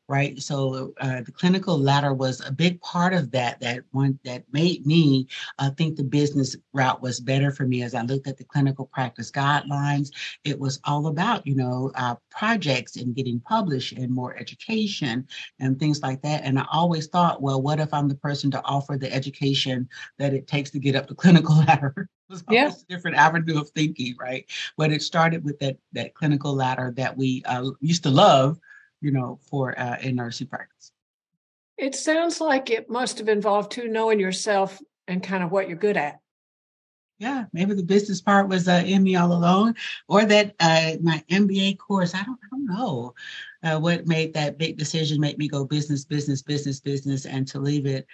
right? 0.07 0.39
So 0.41 0.93
uh, 0.99 1.21
the 1.21 1.31
clinical 1.31 1.77
ladder 1.77 2.13
was 2.13 2.41
a 2.45 2.51
big 2.51 2.79
part 2.81 3.13
of 3.13 3.31
that. 3.31 3.59
That 3.59 3.81
one 3.91 4.19
that 4.23 4.43
made 4.51 4.85
me 4.85 5.27
uh, 5.59 5.71
think 5.71 5.95
the 5.95 6.03
business 6.03 6.55
route 6.73 7.01
was 7.01 7.19
better 7.19 7.51
for 7.51 7.65
me. 7.65 7.81
As 7.81 7.95
I 7.95 8.01
looked 8.01 8.27
at 8.27 8.37
the 8.37 8.43
clinical 8.43 8.85
practice 8.85 9.31
guidelines, 9.31 10.09
it 10.43 10.59
was 10.59 10.79
all 10.83 11.07
about 11.07 11.45
you 11.47 11.55
know 11.55 11.91
uh, 11.95 12.15
projects 12.29 12.95
and 12.95 13.15
getting 13.15 13.39
published 13.39 13.93
and 13.93 14.11
more 14.11 14.35
education 14.37 15.27
and 15.59 15.79
things 15.79 16.01
like 16.01 16.21
that. 16.21 16.43
And 16.43 16.59
I 16.59 16.65
always 16.71 17.07
thought, 17.07 17.41
well, 17.41 17.61
what 17.61 17.79
if 17.79 17.93
I'm 17.93 18.07
the 18.07 18.15
person 18.15 18.51
to 18.51 18.63
offer 18.63 18.97
the 18.97 19.11
education 19.13 19.89
that 20.19 20.33
it 20.33 20.47
takes 20.47 20.69
to 20.71 20.79
get 20.79 20.95
up 20.95 21.07
the 21.07 21.15
clinical 21.23 21.57
ladder? 21.57 22.09
It 22.29 22.33
was 22.33 22.43
yeah. 22.49 22.69
a 22.71 22.93
different 22.93 23.17
avenue 23.17 23.59
of 23.59 23.69
thinking, 23.69 24.15
right? 24.19 24.45
But 24.77 24.91
it 24.91 25.01
started 25.01 25.43
with 25.43 25.59
that 25.59 25.77
that 25.93 26.13
clinical 26.15 26.55
ladder 26.55 26.93
that 26.97 27.15
we 27.15 27.43
uh, 27.45 27.71
used 27.81 28.03
to 28.03 28.09
love, 28.09 28.59
you 29.05 29.11
know, 29.11 29.37
for 29.43 29.79
uh, 29.79 29.97
in 30.01 30.15
nursing 30.15 30.47
practice. 30.47 30.91
It 31.77 31.93
sounds 31.93 32.41
like 32.41 32.71
it 32.71 32.89
must 32.89 33.19
have 33.19 33.29
involved 33.29 33.71
too 33.71 33.87
knowing 33.87 34.19
yourself 34.19 34.81
and 35.07 35.21
kind 35.21 35.43
of 35.43 35.51
what 35.51 35.67
you're 35.69 35.77
good 35.77 35.95
at. 35.95 36.19
Yeah, 37.19 37.45
maybe 37.53 37.75
the 37.75 37.83
business 37.83 38.19
part 38.19 38.49
was 38.49 38.67
uh, 38.67 38.83
in 38.85 39.03
me 39.03 39.15
all 39.15 39.31
along, 39.31 39.75
or 40.09 40.25
that 40.25 40.55
uh, 40.59 40.93
my 41.01 41.23
MBA 41.29 41.77
course. 41.77 42.15
I 42.15 42.23
don't, 42.23 42.39
I 42.43 42.47
don't 42.49 42.65
know 42.65 43.13
uh, 43.63 43.79
what 43.79 44.07
made 44.07 44.33
that 44.33 44.57
big 44.57 44.77
decision 44.77 45.21
make 45.21 45.37
me 45.37 45.47
go 45.47 45.63
business, 45.63 46.03
business, 46.03 46.41
business, 46.41 46.79
business, 46.79 47.25
and 47.25 47.47
to 47.49 47.59
leave 47.59 47.85
it. 47.85 48.07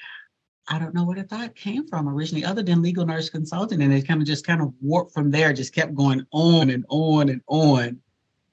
I 0.68 0.78
don't 0.78 0.94
know 0.94 1.06
where 1.06 1.16
the 1.16 1.24
thought 1.24 1.56
came 1.56 1.88
from 1.88 2.10
originally, 2.10 2.46
other 2.46 2.62
than 2.62 2.82
legal 2.82 3.06
nurse 3.06 3.30
consulting, 3.30 3.82
and 3.82 3.94
it 3.94 4.08
kind 4.08 4.22
of 4.22 4.28
just 4.28 4.46
kind 4.46 4.62
of 4.62 4.74
warped 4.82 5.14
from 5.14 5.32
there. 5.32 5.54
Just 5.54 5.74
kept 5.74 5.96
going 5.96 6.26
on 6.32 6.70
and 6.70 6.86
on 6.90 7.30
and 7.30 7.42
on 7.48 8.02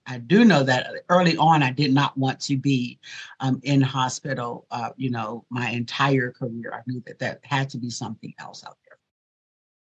I 0.08 0.18
do 0.18 0.44
know 0.44 0.62
that 0.62 0.90
early 1.10 1.36
on, 1.36 1.62
I 1.62 1.70
did 1.70 1.92
not 1.92 2.16
want 2.16 2.40
to 2.40 2.56
be 2.56 2.98
um, 3.40 3.60
in 3.62 3.82
hospital, 3.82 4.66
uh, 4.70 4.90
you 4.96 5.10
know, 5.10 5.44
my 5.50 5.68
entire 5.70 6.32
career. 6.32 6.72
I 6.74 6.80
knew 6.86 7.02
that 7.06 7.18
that 7.18 7.40
had 7.42 7.68
to 7.70 7.78
be 7.78 7.90
something 7.90 8.32
else 8.38 8.64
out 8.64 8.78
there. 8.86 8.96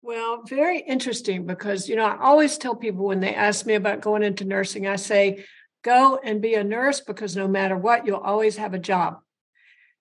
Well, 0.01 0.43
very 0.47 0.81
interesting 0.81 1.45
because, 1.47 1.89
you 1.89 1.97
know, 1.97 2.07
I 2.07 2.19
always 2.19 2.57
tell 2.57 2.75
people 2.75 3.05
when 3.05 3.21
they 3.21 3.35
ask 3.35 3.67
me 3.67 3.75
about 3.75 4.01
going 4.01 4.23
into 4.23 4.45
nursing, 4.45 4.87
I 4.87 4.97
say, 4.97 5.45
go 5.83 6.19
and 6.25 6.41
be 6.41 6.55
a 6.55 6.65
nurse 6.65 7.01
because 7.01 7.37
no 7.37 7.47
matter 7.47 7.77
what, 7.77 8.07
you'll 8.07 8.17
always 8.17 8.57
have 8.57 8.73
a 8.73 8.79
job. 8.79 9.19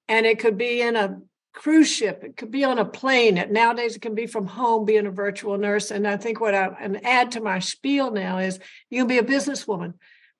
And 0.07 0.25
it 0.25 0.39
could 0.39 0.57
be 0.57 0.81
in 0.81 0.95
a 0.95 1.19
cruise 1.53 1.89
ship, 1.89 2.23
it 2.23 2.35
could 2.35 2.51
be 2.51 2.63
on 2.63 2.79
a 2.79 2.85
plane. 2.85 3.37
It, 3.37 3.51
nowadays, 3.51 3.95
it 3.95 4.01
can 4.01 4.15
be 4.15 4.25
from 4.25 4.47
home 4.47 4.85
being 4.85 5.05
a 5.05 5.11
virtual 5.11 5.57
nurse. 5.57 5.91
And 5.91 6.07
I 6.07 6.17
think 6.17 6.41
what 6.41 6.55
I 6.55 6.75
and 6.79 7.05
add 7.05 7.31
to 7.33 7.41
my 7.41 7.59
spiel 7.59 8.11
now 8.11 8.39
is 8.39 8.59
you 8.89 8.99
can 8.99 9.07
be 9.07 9.19
a 9.19 9.23
businesswoman 9.23 9.93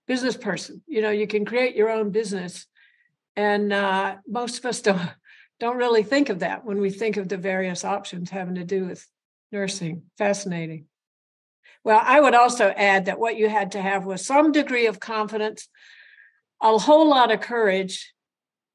business 0.07 0.35
person. 0.35 0.81
You 0.87 1.01
know, 1.01 1.11
you 1.11 1.27
can 1.27 1.45
create 1.45 1.75
your 1.75 1.89
own 1.89 2.09
business. 2.09 2.65
And 3.35 3.71
uh, 3.71 4.17
most 4.27 4.59
of 4.59 4.65
us 4.65 4.81
don't 4.81 4.99
don't 5.59 5.77
really 5.77 6.03
think 6.03 6.29
of 6.29 6.39
that 6.39 6.65
when 6.65 6.81
we 6.81 6.89
think 6.89 7.15
of 7.17 7.29
the 7.29 7.37
various 7.37 7.85
options 7.85 8.29
having 8.29 8.55
to 8.55 8.65
do 8.65 8.85
with 8.85 9.07
nursing. 9.51 10.03
Fascinating. 10.17 10.85
Well, 11.83 12.01
I 12.01 12.19
would 12.19 12.33
also 12.33 12.69
add 12.69 13.05
that 13.05 13.19
what 13.19 13.37
you 13.37 13.49
had 13.49 13.73
to 13.73 13.81
have 13.81 14.05
was 14.05 14.25
some 14.25 14.51
degree 14.51 14.87
of 14.87 14.99
confidence, 14.99 15.67
a 16.61 16.77
whole 16.77 17.09
lot 17.09 17.31
of 17.31 17.41
courage, 17.41 18.13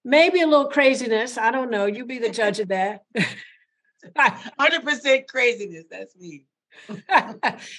maybe 0.08 0.40
a 0.40 0.46
little 0.46 0.70
craziness. 0.70 1.36
I 1.36 1.50
don't 1.50 1.70
know. 1.70 1.84
You 1.84 2.06
be 2.06 2.18
the 2.18 2.30
judge 2.30 2.60
of 2.60 2.68
that. 2.68 3.02
100% 4.16 5.26
craziness. 5.26 5.84
That's 5.90 6.16
me. 6.16 6.44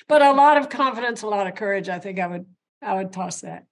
but 0.08 0.22
a 0.22 0.32
lot 0.32 0.58
of 0.58 0.70
confidence, 0.70 1.24
a 1.24 1.28
lot 1.28 1.48
of 1.48 1.56
courage. 1.56 1.90
I 1.90 2.00
think 2.00 2.20
I 2.20 2.28
would 2.28 2.46
I 2.82 2.96
would 2.96 3.12
toss 3.12 3.42
that. 3.42 3.66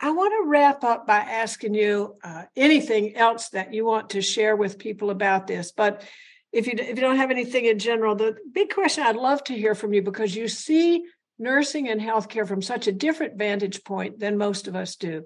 I 0.00 0.10
want 0.12 0.32
to 0.32 0.48
wrap 0.48 0.82
up 0.82 1.06
by 1.06 1.18
asking 1.18 1.74
you 1.74 2.16
uh, 2.24 2.44
anything 2.56 3.16
else 3.16 3.50
that 3.50 3.74
you 3.74 3.84
want 3.84 4.10
to 4.10 4.22
share 4.22 4.56
with 4.56 4.78
people 4.78 5.10
about 5.10 5.46
this. 5.46 5.72
But 5.72 6.04
if 6.52 6.66
you 6.66 6.74
if 6.76 6.88
you 6.88 6.94
don't 7.02 7.16
have 7.16 7.30
anything 7.30 7.66
in 7.66 7.78
general, 7.78 8.14
the 8.14 8.36
big 8.52 8.72
question 8.72 9.04
I'd 9.04 9.16
love 9.16 9.44
to 9.44 9.54
hear 9.54 9.74
from 9.74 9.92
you 9.92 10.02
because 10.02 10.34
you 10.34 10.48
see 10.48 11.04
nursing 11.38 11.88
and 11.88 12.00
healthcare 12.00 12.46
from 12.46 12.62
such 12.62 12.86
a 12.86 12.92
different 12.92 13.36
vantage 13.36 13.84
point 13.84 14.18
than 14.18 14.38
most 14.38 14.68
of 14.68 14.76
us 14.76 14.96
do. 14.96 15.24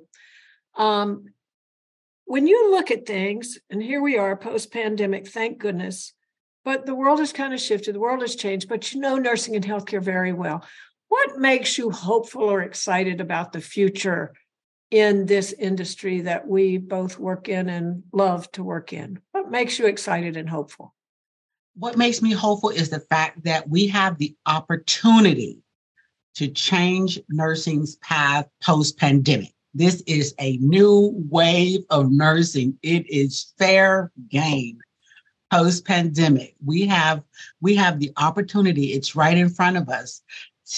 Um, 0.77 1.27
when 2.25 2.47
you 2.47 2.71
look 2.71 2.91
at 2.91 3.07
things, 3.07 3.59
and 3.71 3.83
here 3.83 4.01
we 4.01 4.17
are 4.17 4.37
post 4.37 4.73
pandemic, 4.73 5.29
thank 5.29 5.59
goodness, 5.59 6.13
but 6.65 6.87
the 6.87 6.95
world 6.95 7.19
has 7.19 7.33
kind 7.33 7.53
of 7.53 7.61
shifted, 7.61 7.95
the 7.95 8.01
world 8.01 8.23
has 8.23 8.37
changed, 8.37 8.69
but 8.69 8.93
you 8.93 9.01
know 9.01 9.17
nursing 9.17 9.55
and 9.57 9.65
healthcare 9.65 10.03
very 10.03 10.33
well. 10.33 10.65
What 11.09 11.39
makes 11.39 11.77
you 11.77 11.91
hopeful 11.91 12.45
or 12.45 12.63
excited 12.63 13.21
about 13.21 13.53
the 13.53 13.61
future 13.61 14.33
in 14.91 15.27
this 15.27 15.53
industry 15.53 16.23
that 16.23 16.47
we 16.47 16.79
both 16.79 17.19
work 17.19 17.49
in 17.49 17.69
and 17.69 18.03
love 18.13 18.51
to 18.53 18.65
work 18.65 18.93
in? 18.93 19.21
What 19.33 19.51
makes 19.51 19.79
you 19.79 19.87
excited 19.87 20.37
and 20.37 20.49
hopeful? 20.49 20.95
What 21.77 21.99
makes 21.99 22.23
me 22.23 22.33
hopeful 22.33 22.71
is 22.71 22.91
the 22.91 23.01
fact 23.01 23.45
that 23.45 23.69
we 23.69 23.89
have 23.89 24.17
the 24.17 24.35
opportunity 24.47 25.61
to 26.37 26.49
change 26.49 27.21
nursing's 27.29 27.97
path 27.97 28.49
post 28.63 28.99
pandemic. 28.99 29.54
This 29.75 30.03
is 30.07 30.35
a 30.39 30.57
new 30.59 31.13
wave 31.29 31.85
of 31.91 32.11
nursing. 32.11 32.79
It 32.83 33.11
is 33.11 33.53
fair 33.59 34.13
game 34.29 34.79
post 35.51 35.85
pandemic. 35.85 36.55
We 36.65 36.87
have 36.87 37.25
we 37.61 37.75
have 37.77 37.99
the 37.99 38.13
opportunity. 38.17 38.93
It's 38.93 39.17
right 39.17 39.37
in 39.37 39.49
front 39.49 39.77
of 39.77 39.89
us 39.89 40.23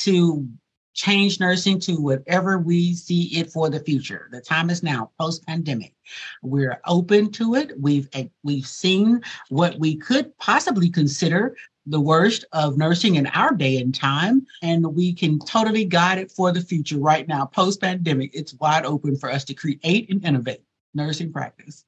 to 0.03 0.47
change 0.95 1.41
nursing 1.41 1.79
to 1.79 1.97
whatever 1.97 2.59
we 2.59 2.95
see 2.95 3.25
it 3.39 3.51
for 3.51 3.69
the 3.69 3.81
future. 3.81 4.29
The 4.33 4.41
time 4.41 4.71
is 4.71 4.83
now, 4.83 5.11
post 5.21 5.47
pandemic. 5.47 5.95
We're 6.43 6.81
open 6.87 7.31
to 7.33 7.55
it. 7.55 7.73
We've 7.79 8.09
we've 8.43 8.67
seen 8.67 9.23
what 9.51 9.79
we 9.79 9.97
could 9.97 10.37
possibly 10.39 10.91
consider 10.91 11.55
the 11.87 12.01
worst 12.01 12.45
of 12.53 12.77
nursing 12.77 13.15
in 13.15 13.27
our 13.29 13.53
day 13.55 13.79
and 13.79 13.95
time, 13.95 14.47
and 14.63 14.95
we 14.95 15.15
can 15.15 15.39
totally 15.39 15.85
guide 15.85 16.19
it 16.19 16.31
for 16.31 16.53
the 16.53 16.61
future 16.61 16.99
right 16.99 17.27
now, 17.27 17.47
post 17.47 17.81
pandemic. 17.81 18.31
It's 18.35 18.55
wide 18.55 18.85
open 18.85 19.17
for 19.17 19.31
us 19.31 19.45
to 19.45 19.55
create 19.55 20.11
and 20.11 20.25
innovate 20.25 20.63
nursing 20.95 21.33
practice. 21.33 21.85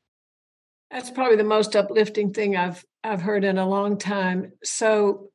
That's 0.90 1.10
probably 1.10 1.36
the 1.36 1.44
most 1.44 1.76
uplifting 1.76 2.32
thing 2.32 2.56
I've 2.56 2.84
I've 3.04 3.20
heard 3.20 3.44
in 3.44 3.58
a 3.58 3.68
long 3.68 3.98
time. 3.98 4.52
So 4.64 5.30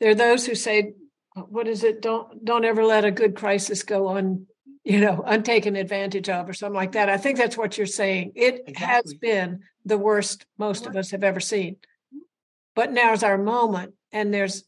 there 0.00 0.10
are 0.10 0.14
those 0.14 0.46
who 0.46 0.54
say 0.54 0.94
what 1.34 1.66
is 1.66 1.82
it? 1.82 2.02
Don't 2.02 2.44
don't 2.44 2.64
ever 2.64 2.84
let 2.84 3.04
a 3.04 3.10
good 3.10 3.34
crisis 3.34 3.82
go 3.82 4.08
on, 4.08 4.46
you 4.84 5.00
know, 5.00 5.22
untaken 5.26 5.76
advantage 5.76 6.28
of 6.28 6.48
or 6.48 6.52
something 6.52 6.76
like 6.76 6.92
that. 6.92 7.08
I 7.08 7.16
think 7.16 7.38
that's 7.38 7.56
what 7.56 7.78
you're 7.78 7.86
saying. 7.86 8.32
It 8.34 8.64
exactly. 8.66 8.74
has 8.74 9.14
been 9.14 9.60
the 9.84 9.98
worst 9.98 10.46
most 10.58 10.86
of 10.86 10.94
us 10.94 11.10
have 11.10 11.24
ever 11.24 11.40
seen. 11.40 11.76
But 12.74 12.92
now's 12.92 13.22
our 13.22 13.38
moment, 13.38 13.94
and 14.12 14.32
there's 14.32 14.64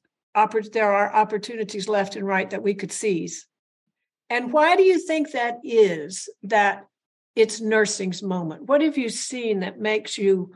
there 0.73 0.93
are 0.93 1.15
opportunities 1.15 1.89
left 1.89 2.17
and 2.17 2.27
right 2.27 2.51
that 2.51 2.63
we 2.63 2.75
could 2.75 2.93
seize. 2.93 3.47
And 4.31 4.53
why 4.53 4.77
do 4.77 4.83
you 4.83 4.99
think 4.99 5.31
that 5.31 5.59
is 5.63 6.29
that 6.43 6.87
it's 7.37 7.61
nursing's 7.61 8.23
moment? 8.23 8.63
What 8.63 8.81
have 8.81 8.99
you 8.99 9.09
seen 9.09 9.61
that 9.61 9.79
makes 9.79 10.19
you 10.19 10.55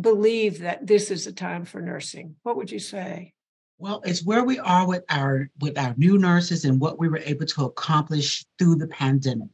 believe 0.00 0.60
that 0.60 0.86
this 0.86 1.10
is 1.10 1.26
a 1.26 1.32
time 1.32 1.64
for 1.64 1.80
nursing? 1.80 2.36
What 2.42 2.56
would 2.56 2.70
you 2.70 2.78
say? 2.78 3.34
Well, 3.78 4.02
it's 4.04 4.24
where 4.24 4.42
we 4.42 4.58
are 4.58 4.86
with 4.86 5.04
our 5.08 5.48
with 5.60 5.78
our 5.78 5.94
new 5.96 6.18
nurses 6.18 6.64
and 6.64 6.80
what 6.80 6.98
we 6.98 7.08
were 7.08 7.22
able 7.24 7.46
to 7.46 7.66
accomplish 7.66 8.44
through 8.58 8.76
the 8.76 8.88
pandemic. 8.88 9.48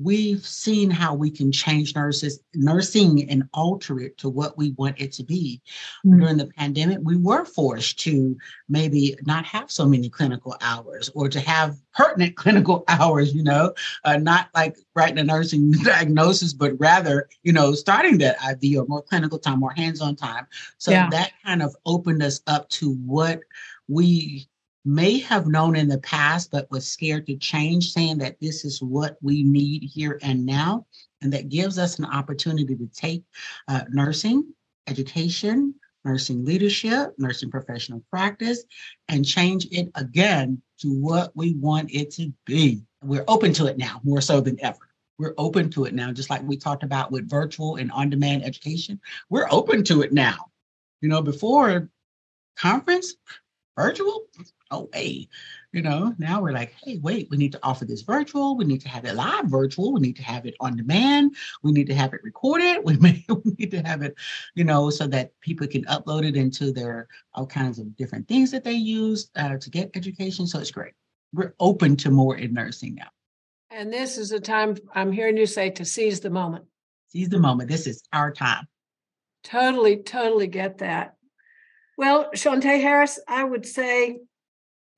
We've 0.00 0.44
seen 0.46 0.90
how 0.90 1.14
we 1.14 1.30
can 1.30 1.52
change 1.52 1.94
nurses, 1.94 2.40
nursing 2.54 3.28
and 3.28 3.44
alter 3.52 4.00
it 4.00 4.16
to 4.18 4.30
what 4.30 4.56
we 4.56 4.70
want 4.72 4.98
it 4.98 5.12
to 5.12 5.24
be. 5.24 5.60
Mm-hmm. 6.06 6.20
During 6.20 6.36
the 6.38 6.46
pandemic, 6.46 6.98
we 7.02 7.16
were 7.16 7.44
forced 7.44 7.98
to 8.00 8.36
maybe 8.68 9.16
not 9.26 9.44
have 9.44 9.70
so 9.70 9.84
many 9.84 10.08
clinical 10.08 10.56
hours 10.62 11.10
or 11.14 11.28
to 11.28 11.40
have 11.40 11.76
pertinent 11.94 12.36
clinical 12.36 12.84
hours, 12.88 13.34
you 13.34 13.42
know, 13.42 13.74
uh, 14.04 14.16
not 14.16 14.48
like 14.54 14.76
writing 14.94 15.18
a 15.18 15.24
nursing 15.24 15.70
diagnosis, 15.84 16.54
but 16.54 16.72
rather, 16.78 17.28
you 17.42 17.52
know, 17.52 17.72
starting 17.72 18.16
that 18.18 18.36
IV 18.42 18.78
or 18.78 18.86
more 18.86 19.02
clinical 19.02 19.38
time, 19.38 19.60
more 19.60 19.74
hands-on 19.76 20.16
time. 20.16 20.46
So 20.78 20.90
yeah. 20.90 21.10
that 21.10 21.32
kind 21.44 21.62
of 21.62 21.76
opened 21.84 22.22
us 22.22 22.40
up 22.46 22.68
to 22.70 22.94
what 22.94 23.40
we 23.88 24.48
may 24.84 25.18
have 25.18 25.46
known 25.46 25.76
in 25.76 25.88
the 25.88 25.98
past, 25.98 26.50
but 26.50 26.70
was 26.70 26.86
scared 26.86 27.26
to 27.26 27.36
change, 27.36 27.92
saying 27.92 28.18
that 28.18 28.40
this 28.40 28.64
is 28.64 28.82
what 28.82 29.16
we 29.22 29.42
need 29.42 29.84
here 29.84 30.18
and 30.22 30.44
now. 30.44 30.86
And 31.22 31.32
that 31.32 31.48
gives 31.48 31.78
us 31.78 31.98
an 31.98 32.04
opportunity 32.04 32.74
to 32.74 32.88
take 32.94 33.22
uh, 33.68 33.82
nursing, 33.90 34.52
education, 34.88 35.74
nursing 36.04 36.44
leadership, 36.44 37.14
nursing 37.18 37.50
professional 37.50 38.02
practice, 38.10 38.64
and 39.08 39.24
change 39.24 39.66
it 39.70 39.88
again 39.94 40.60
to 40.80 40.88
what 41.00 41.30
we 41.36 41.54
want 41.54 41.94
it 41.94 42.10
to 42.12 42.32
be. 42.44 42.82
We're 43.02 43.24
open 43.28 43.52
to 43.54 43.66
it 43.66 43.78
now 43.78 44.00
more 44.02 44.20
so 44.20 44.40
than 44.40 44.60
ever. 44.64 44.78
We're 45.18 45.34
open 45.38 45.70
to 45.70 45.84
it 45.84 45.94
now, 45.94 46.10
just 46.12 46.30
like 46.30 46.42
we 46.42 46.56
talked 46.56 46.82
about 46.82 47.12
with 47.12 47.30
virtual 47.30 47.76
and 47.76 47.92
on 47.92 48.10
demand 48.10 48.44
education. 48.44 49.00
We're 49.30 49.46
open 49.50 49.84
to 49.84 50.02
it 50.02 50.12
now. 50.12 50.50
You 51.00 51.08
know, 51.08 51.22
before 51.22 51.88
conference, 52.56 53.14
virtual? 53.76 54.26
Oh, 54.70 54.88
hey, 54.92 55.28
you 55.72 55.82
know, 55.82 56.14
now 56.18 56.40
we're 56.40 56.52
like, 56.52 56.74
hey, 56.82 56.98
wait, 56.98 57.28
we 57.30 57.36
need 57.36 57.52
to 57.52 57.60
offer 57.62 57.84
this 57.84 58.02
virtual. 58.02 58.56
We 58.56 58.64
need 58.64 58.80
to 58.82 58.88
have 58.88 59.04
it 59.04 59.14
live 59.14 59.46
virtual. 59.46 59.92
We 59.92 60.00
need 60.00 60.16
to 60.16 60.22
have 60.22 60.46
it 60.46 60.54
on 60.60 60.76
demand. 60.76 61.36
We 61.62 61.72
need 61.72 61.86
to 61.88 61.94
have 61.94 62.14
it 62.14 62.22
recorded. 62.22 62.82
We, 62.84 62.96
may, 62.96 63.24
we 63.28 63.52
need 63.58 63.70
to 63.70 63.82
have 63.82 64.02
it, 64.02 64.14
you 64.54 64.64
know, 64.64 64.90
so 64.90 65.06
that 65.06 65.38
people 65.40 65.66
can 65.66 65.84
upload 65.84 66.26
it 66.26 66.36
into 66.36 66.72
their 66.72 67.08
all 67.34 67.46
kinds 67.46 67.78
of 67.78 67.96
different 67.96 68.28
things 68.28 68.50
that 68.50 68.64
they 68.64 68.72
use 68.72 69.30
uh, 69.36 69.56
to 69.58 69.70
get 69.70 69.90
education. 69.94 70.46
So 70.46 70.58
it's 70.58 70.70
great. 70.70 70.92
We're 71.32 71.54
open 71.60 71.96
to 71.98 72.10
more 72.10 72.36
in 72.36 72.52
nursing 72.52 72.96
now. 72.96 73.08
And 73.70 73.90
this 73.92 74.18
is 74.18 74.32
a 74.32 74.40
time 74.40 74.76
I'm 74.94 75.12
hearing 75.12 75.36
you 75.36 75.46
say 75.46 75.70
to 75.70 75.84
seize 75.84 76.20
the 76.20 76.28
moment. 76.28 76.66
Seize 77.08 77.30
the 77.30 77.38
moment. 77.38 77.70
This 77.70 77.86
is 77.86 78.02
our 78.12 78.30
time. 78.30 78.66
Totally, 79.44 79.96
totally 79.96 80.46
get 80.46 80.78
that. 80.78 81.16
Well, 81.98 82.30
Shawntay 82.34 82.80
Harris, 82.80 83.20
I 83.28 83.44
would 83.44 83.66
say 83.66 84.18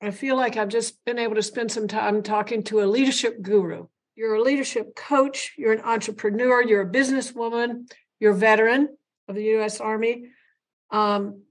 I 0.01 0.11
feel 0.11 0.35
like 0.35 0.57
I've 0.57 0.69
just 0.69 1.03
been 1.05 1.19
able 1.19 1.35
to 1.35 1.43
spend 1.43 1.71
some 1.71 1.87
time 1.87 2.21
talking 2.21 2.63
to 2.63 2.81
a 2.81 2.85
leadership 2.85 3.41
guru. 3.41 3.87
You're 4.15 4.35
a 4.35 4.41
leadership 4.41 4.95
coach, 4.95 5.53
you're 5.57 5.73
an 5.73 5.81
entrepreneur, 5.81 6.63
you're 6.63 6.81
a 6.81 6.91
businesswoman, 6.91 7.91
you're 8.19 8.33
a 8.33 8.37
veteran 8.37 8.95
of 9.27 9.35
the 9.35 9.43
US 9.57 9.81
Army. 9.81 10.29
Um, 10.91 11.41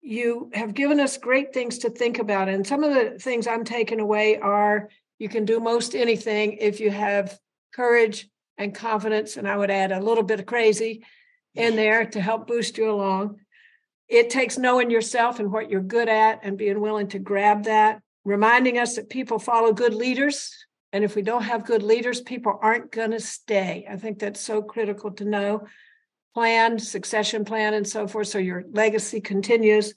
you 0.00 0.50
have 0.52 0.74
given 0.74 0.98
us 0.98 1.16
great 1.16 1.54
things 1.54 1.78
to 1.78 1.90
think 1.90 2.18
about. 2.18 2.48
And 2.48 2.66
some 2.66 2.82
of 2.82 2.92
the 2.92 3.18
things 3.20 3.46
I'm 3.46 3.64
taking 3.64 4.00
away 4.00 4.38
are 4.38 4.88
you 5.18 5.28
can 5.28 5.44
do 5.44 5.60
most 5.60 5.94
anything 5.94 6.56
if 6.60 6.80
you 6.80 6.90
have 6.90 7.38
courage 7.72 8.28
and 8.58 8.74
confidence. 8.74 9.36
And 9.36 9.46
I 9.46 9.56
would 9.56 9.70
add 9.70 9.92
a 9.92 10.00
little 10.00 10.24
bit 10.24 10.40
of 10.40 10.46
crazy 10.46 11.04
in 11.54 11.76
there 11.76 12.06
to 12.06 12.20
help 12.20 12.48
boost 12.48 12.78
you 12.78 12.90
along. 12.90 13.36
It 14.12 14.28
takes 14.28 14.58
knowing 14.58 14.90
yourself 14.90 15.40
and 15.40 15.50
what 15.50 15.70
you're 15.70 15.80
good 15.80 16.10
at 16.10 16.40
and 16.42 16.58
being 16.58 16.82
willing 16.82 17.08
to 17.08 17.18
grab 17.18 17.64
that, 17.64 18.02
reminding 18.26 18.78
us 18.78 18.96
that 18.96 19.08
people 19.08 19.38
follow 19.38 19.72
good 19.72 19.94
leaders. 19.94 20.54
And 20.92 21.02
if 21.02 21.16
we 21.16 21.22
don't 21.22 21.44
have 21.44 21.64
good 21.64 21.82
leaders, 21.82 22.20
people 22.20 22.58
aren't 22.60 22.92
going 22.92 23.12
to 23.12 23.20
stay. 23.20 23.86
I 23.90 23.96
think 23.96 24.18
that's 24.18 24.38
so 24.38 24.60
critical 24.60 25.12
to 25.12 25.24
know. 25.24 25.66
Plan, 26.34 26.78
succession 26.78 27.46
plan, 27.46 27.72
and 27.72 27.88
so 27.88 28.06
forth. 28.06 28.28
So 28.28 28.36
your 28.36 28.64
legacy 28.70 29.22
continues. 29.22 29.94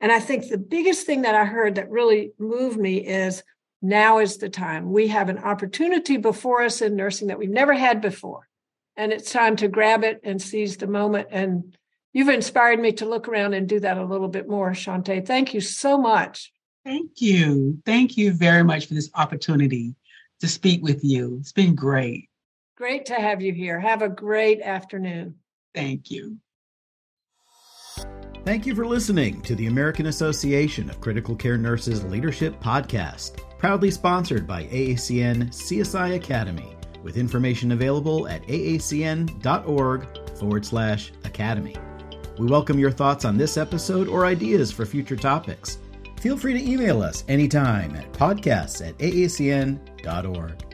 And 0.00 0.12
I 0.12 0.20
think 0.20 0.48
the 0.48 0.58
biggest 0.58 1.04
thing 1.04 1.22
that 1.22 1.34
I 1.34 1.44
heard 1.44 1.74
that 1.74 1.90
really 1.90 2.30
moved 2.38 2.78
me 2.78 2.98
is 2.98 3.42
now 3.82 4.20
is 4.20 4.36
the 4.36 4.48
time. 4.48 4.92
We 4.92 5.08
have 5.08 5.28
an 5.28 5.38
opportunity 5.38 6.18
before 6.18 6.62
us 6.62 6.82
in 6.82 6.94
nursing 6.94 7.26
that 7.28 7.38
we've 7.40 7.50
never 7.50 7.74
had 7.74 8.00
before. 8.00 8.48
And 8.96 9.12
it's 9.12 9.32
time 9.32 9.56
to 9.56 9.66
grab 9.66 10.04
it 10.04 10.20
and 10.22 10.40
seize 10.40 10.76
the 10.76 10.86
moment. 10.86 11.26
And 11.32 11.76
you've 12.16 12.30
inspired 12.30 12.80
me 12.80 12.92
to 12.92 13.04
look 13.04 13.28
around 13.28 13.52
and 13.52 13.68
do 13.68 13.78
that 13.78 13.98
a 13.98 14.04
little 14.04 14.28
bit 14.28 14.48
more, 14.48 14.70
Shawntay. 14.70 15.26
Thank 15.26 15.52
you 15.52 15.60
so 15.60 15.98
much. 15.98 16.50
Thank 16.82 17.20
you. 17.20 17.82
Thank 17.84 18.16
you 18.16 18.32
very 18.32 18.64
much 18.64 18.86
for 18.86 18.94
this 18.94 19.10
opportunity 19.14 19.94
to 20.40 20.48
speak 20.48 20.82
with 20.82 21.04
you. 21.04 21.36
It's 21.40 21.52
been 21.52 21.74
great. 21.74 22.30
Great 22.74 23.04
to 23.06 23.14
have 23.16 23.42
you 23.42 23.52
here. 23.52 23.78
Have 23.78 24.00
a 24.00 24.08
great 24.08 24.62
afternoon. 24.62 25.34
Thank 25.74 26.10
you. 26.10 26.38
Thank 28.46 28.64
you 28.64 28.74
for 28.74 28.86
listening 28.86 29.42
to 29.42 29.54
the 29.54 29.66
American 29.66 30.06
Association 30.06 30.88
of 30.88 31.02
Critical 31.02 31.36
Care 31.36 31.58
Nurses 31.58 32.02
Leadership 32.04 32.58
Podcast, 32.62 33.40
proudly 33.58 33.90
sponsored 33.90 34.46
by 34.46 34.64
AACN 34.64 35.48
CSI 35.48 36.14
Academy, 36.14 36.76
with 37.02 37.18
information 37.18 37.72
available 37.72 38.26
at 38.26 38.42
aacn.org 38.46 40.06
forward 40.38 40.64
slash 40.64 41.12
academy. 41.24 41.76
We 42.38 42.46
welcome 42.46 42.78
your 42.78 42.90
thoughts 42.90 43.24
on 43.24 43.38
this 43.38 43.56
episode 43.56 44.08
or 44.08 44.26
ideas 44.26 44.70
for 44.70 44.84
future 44.84 45.16
topics. 45.16 45.78
Feel 46.20 46.36
free 46.36 46.52
to 46.52 46.70
email 46.70 47.00
us 47.00 47.24
anytime 47.28 47.96
at 47.96 48.12
podcasts 48.12 48.86
at 48.86 48.96
aacn.org. 48.98 50.65